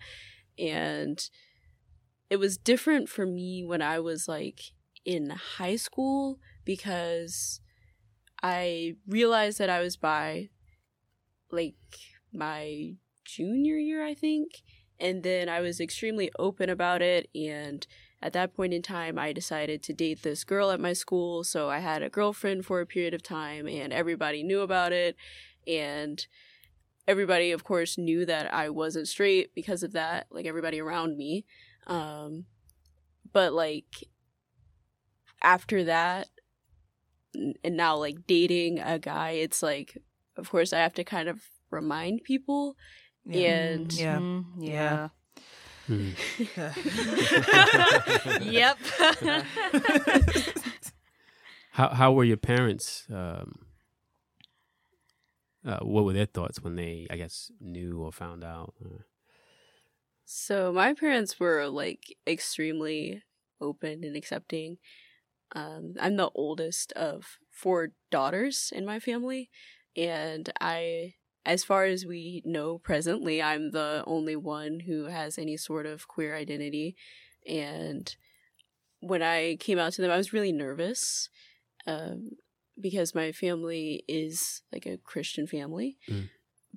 [0.58, 1.30] and
[2.30, 4.72] it was different for me when I was like
[5.06, 7.62] in high school because
[8.44, 10.50] I realized that I was bi
[11.52, 11.76] like
[12.34, 14.64] my junior year, I think.
[15.00, 17.30] And then I was extremely open about it.
[17.36, 17.86] And
[18.22, 21.44] at that point in time, I decided to date this girl at my school.
[21.44, 25.16] So I had a girlfriend for a period of time, and everybody knew about it.
[25.68, 26.26] And
[27.08, 31.46] everybody, of course, knew that I wasn't straight because of that, like everybody around me.
[31.86, 32.46] Um,
[33.32, 34.04] but like
[35.42, 36.28] after that,
[37.36, 39.98] and now like dating a guy, it's like,
[40.38, 42.76] of course, I have to kind of remind people.
[43.32, 44.20] And Yeah.
[44.20, 45.10] Mm, yeah
[45.88, 46.10] hmm.
[48.42, 48.78] yep
[51.78, 53.06] How how were your parents?
[53.14, 53.68] Um,
[55.64, 58.74] uh, what were their thoughts when they, I guess, knew or found out?
[60.26, 63.22] So my parents were like extremely
[63.62, 64.80] open and accepting.
[65.56, 69.52] Um, I'm the oldest of four daughters in my family,
[69.96, 71.14] and I,
[71.48, 76.08] as far as we know presently, I'm the only one who has any sort of
[76.08, 76.96] queer identity.
[77.48, 78.16] And
[79.00, 81.30] when I came out to them, I was really nervous,
[81.88, 82.32] um,
[82.80, 85.98] because my family is like a Christian family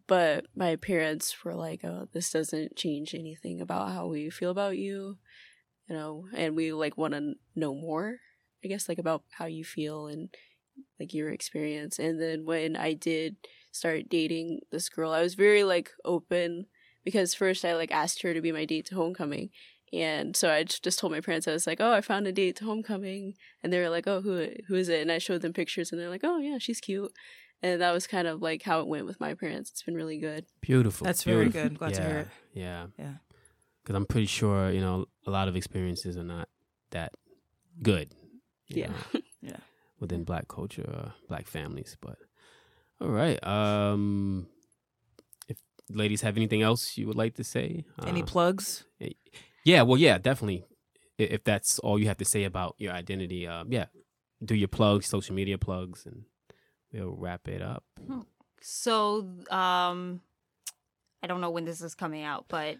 [0.07, 4.77] but my parents were like oh this doesn't change anything about how we feel about
[4.77, 5.19] you
[5.89, 8.17] you know and we like want to know more
[8.65, 10.31] i guess like about how you feel and
[10.99, 13.37] like your experience and then when i did
[13.73, 16.67] start dating this girl i was very like open
[17.05, 19.51] because first i like asked her to be my date to homecoming
[19.93, 22.57] and so I just told my parents i was like oh i found a date
[22.57, 25.53] to homecoming and they were like oh who who is it and i showed them
[25.53, 27.13] pictures and they're like oh yeah she's cute
[27.63, 29.71] and that was kind of like how it went with my parents.
[29.71, 30.47] It's been really good.
[30.61, 31.05] beautiful.
[31.05, 31.79] That's very good.
[31.79, 32.29] Glad yeah, to hear it.
[32.55, 32.87] Yeah.
[32.99, 33.13] Yeah.
[33.83, 36.49] Because I'm pretty sure you know a lot of experiences are not
[36.91, 37.13] that
[37.83, 38.13] good.
[38.69, 38.93] Yeah.
[39.43, 39.57] Yeah.
[40.01, 42.17] Within black culture, uh, black families, but
[43.01, 43.39] all right.
[43.47, 44.47] Um,
[45.49, 45.59] if
[45.91, 48.85] ladies have anything else you would like to say, Any uh, plugs?
[49.65, 50.65] Yeah, well, yeah, definitely.
[51.19, 53.87] If that's all you have to say about your identity, uh, yeah,
[54.43, 56.25] do your plugs, social media plugs, and
[56.93, 57.85] we'll wrap it up.
[58.63, 60.21] so um
[61.23, 62.77] i don't know when this is coming out but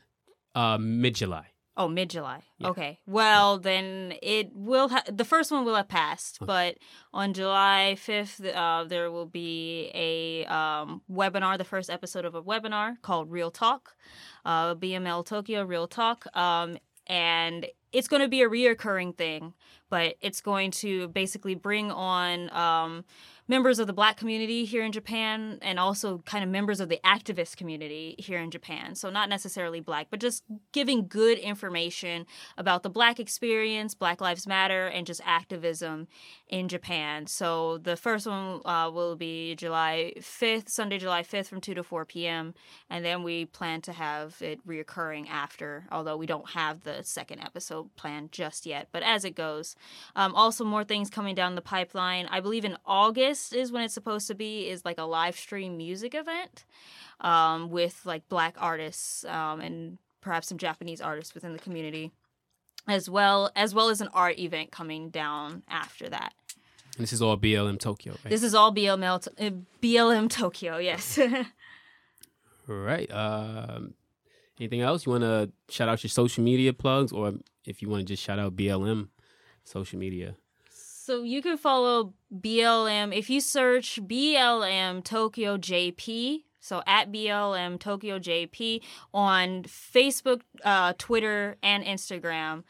[0.55, 1.47] Uh, Mid July.
[1.81, 2.43] Oh, mid July.
[2.59, 2.69] Yeah.
[2.69, 2.99] Okay.
[3.07, 4.91] Well, then it will.
[4.91, 6.47] Ha- the first one will have passed, Okay.
[6.47, 6.77] but
[7.15, 11.57] on July fifth, uh, there will be a um, webinar.
[11.57, 13.95] The first episode of a webinar called Real Talk,
[14.45, 16.77] uh, BML Tokyo Real Talk, um,
[17.07, 19.55] and it's going to be a reoccurring thing.
[19.91, 23.05] But it's going to basically bring on um,
[23.51, 27.01] members of the Black community here in Japan, and also kind of members of the
[27.05, 28.95] activist community here in Japan.
[28.95, 32.27] So not necessarily Black, but just giving good information
[32.57, 36.07] about the Black experience, Black Lives Matter, and just activism
[36.47, 37.27] in Japan.
[37.27, 41.83] So the first one uh, will be July 5th, Sunday, July 5th from 2 to
[41.83, 42.55] 4 p.m.
[42.89, 47.41] And then we plan to have it reoccurring after, although we don't have the second
[47.41, 48.89] episode planned just yet.
[48.93, 49.75] But as it goes,
[50.17, 52.27] um, also more things coming down the pipeline.
[52.27, 55.77] I believe in August is when it's supposed to be, is like a live stream
[55.77, 56.65] music event
[57.21, 62.13] um, with like black artists um, and perhaps some Japanese artists within the community,
[62.87, 66.33] as well as well as an art event coming down after that.
[66.97, 68.31] And this is all BLM Tokyo, right?
[68.31, 69.51] This is all BLM uh,
[69.83, 70.79] BLM Tokyo.
[70.79, 71.19] Yes.
[72.69, 73.11] all right.
[73.11, 73.95] Um,
[74.59, 78.01] anything else you want to shout out your social media plugs, or if you want
[78.01, 79.09] to just shout out BLM
[79.71, 80.35] social media?
[80.71, 86.43] So you can follow BLM if you search BLM Tokyo JP.
[86.61, 88.83] So at BLM Tokyo JP
[89.15, 92.65] on Facebook, uh, Twitter, and Instagram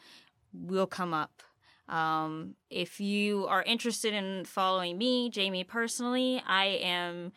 [0.53, 1.43] will come up.
[1.89, 7.33] Um, if you are interested in following me, Jamie personally, I am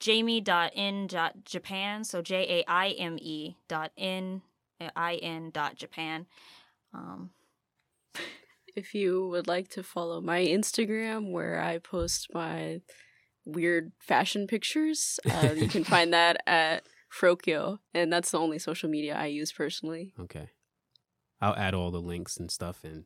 [0.00, 2.02] jamie.in.japan.
[2.02, 4.42] So J A I M E dot in
[4.96, 6.26] I N dot Japan.
[6.92, 7.30] Um,
[8.74, 12.80] if you would like to follow my Instagram, where I post my
[13.44, 18.88] weird fashion pictures, uh, you can find that at Frokyo, and that's the only social
[18.88, 20.14] media I use personally.
[20.18, 20.48] Okay,
[21.40, 23.04] I'll add all the links and stuff, and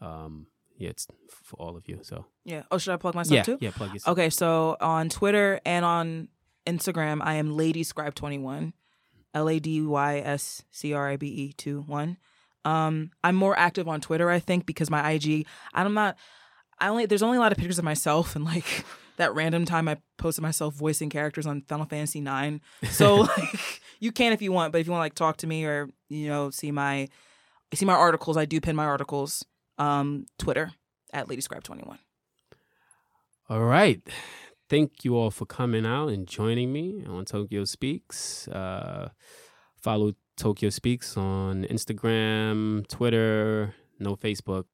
[0.00, 2.00] um, yeah, it's for all of you.
[2.02, 2.62] So yeah.
[2.70, 3.58] Oh, should I plug myself yeah, too?
[3.60, 4.18] yeah, plug yourself.
[4.18, 6.28] Okay, so on Twitter and on
[6.66, 8.72] Instagram, I am Lady Scribe twenty one,
[9.34, 12.16] L A D Y S C R I B E two one.
[12.64, 16.16] Um, I'm more active on Twitter, I think, because my IG, I'm not.
[16.78, 18.84] I only there's only a lot of pictures of myself and like
[19.16, 22.60] that random time I posted myself voicing characters on Final Fantasy Nine.
[22.90, 25.46] So like you can if you want, but if you want to like talk to
[25.46, 27.08] me or you know see my
[27.74, 29.44] see my articles, I do pin my articles.
[29.78, 30.72] Um, Twitter
[31.12, 31.98] at Lady Scribe twenty one.
[33.48, 34.00] All right.
[34.68, 38.46] Thank you all for coming out and joining me on Tokyo Speaks.
[38.46, 39.08] Uh,
[39.82, 44.64] follow Tokyo Speaks on Instagram, Twitter, no Facebook.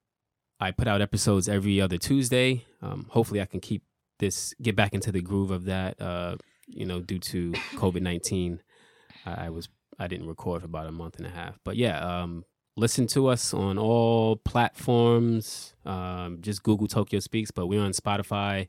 [0.61, 2.64] I put out episodes every other Tuesday.
[2.81, 3.83] Um, hopefully, I can keep
[4.21, 6.01] this, get back into the groove of that.
[6.01, 6.37] Uh,
[6.69, 8.62] you know, due to COVID nineteen,
[9.27, 11.59] I, I was I didn't record for about a month and a half.
[11.64, 12.45] But yeah, um,
[12.77, 15.75] listen to us on all platforms.
[15.85, 18.69] Um, just Google Tokyo Speaks, but we're on Spotify,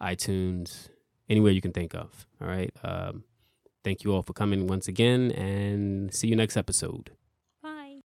[0.00, 0.88] iTunes,
[1.28, 2.26] anywhere you can think of.
[2.40, 2.72] All right.
[2.82, 3.24] Um,
[3.84, 7.10] Thank you all for coming once again and see you next episode.
[7.62, 7.98] Bye.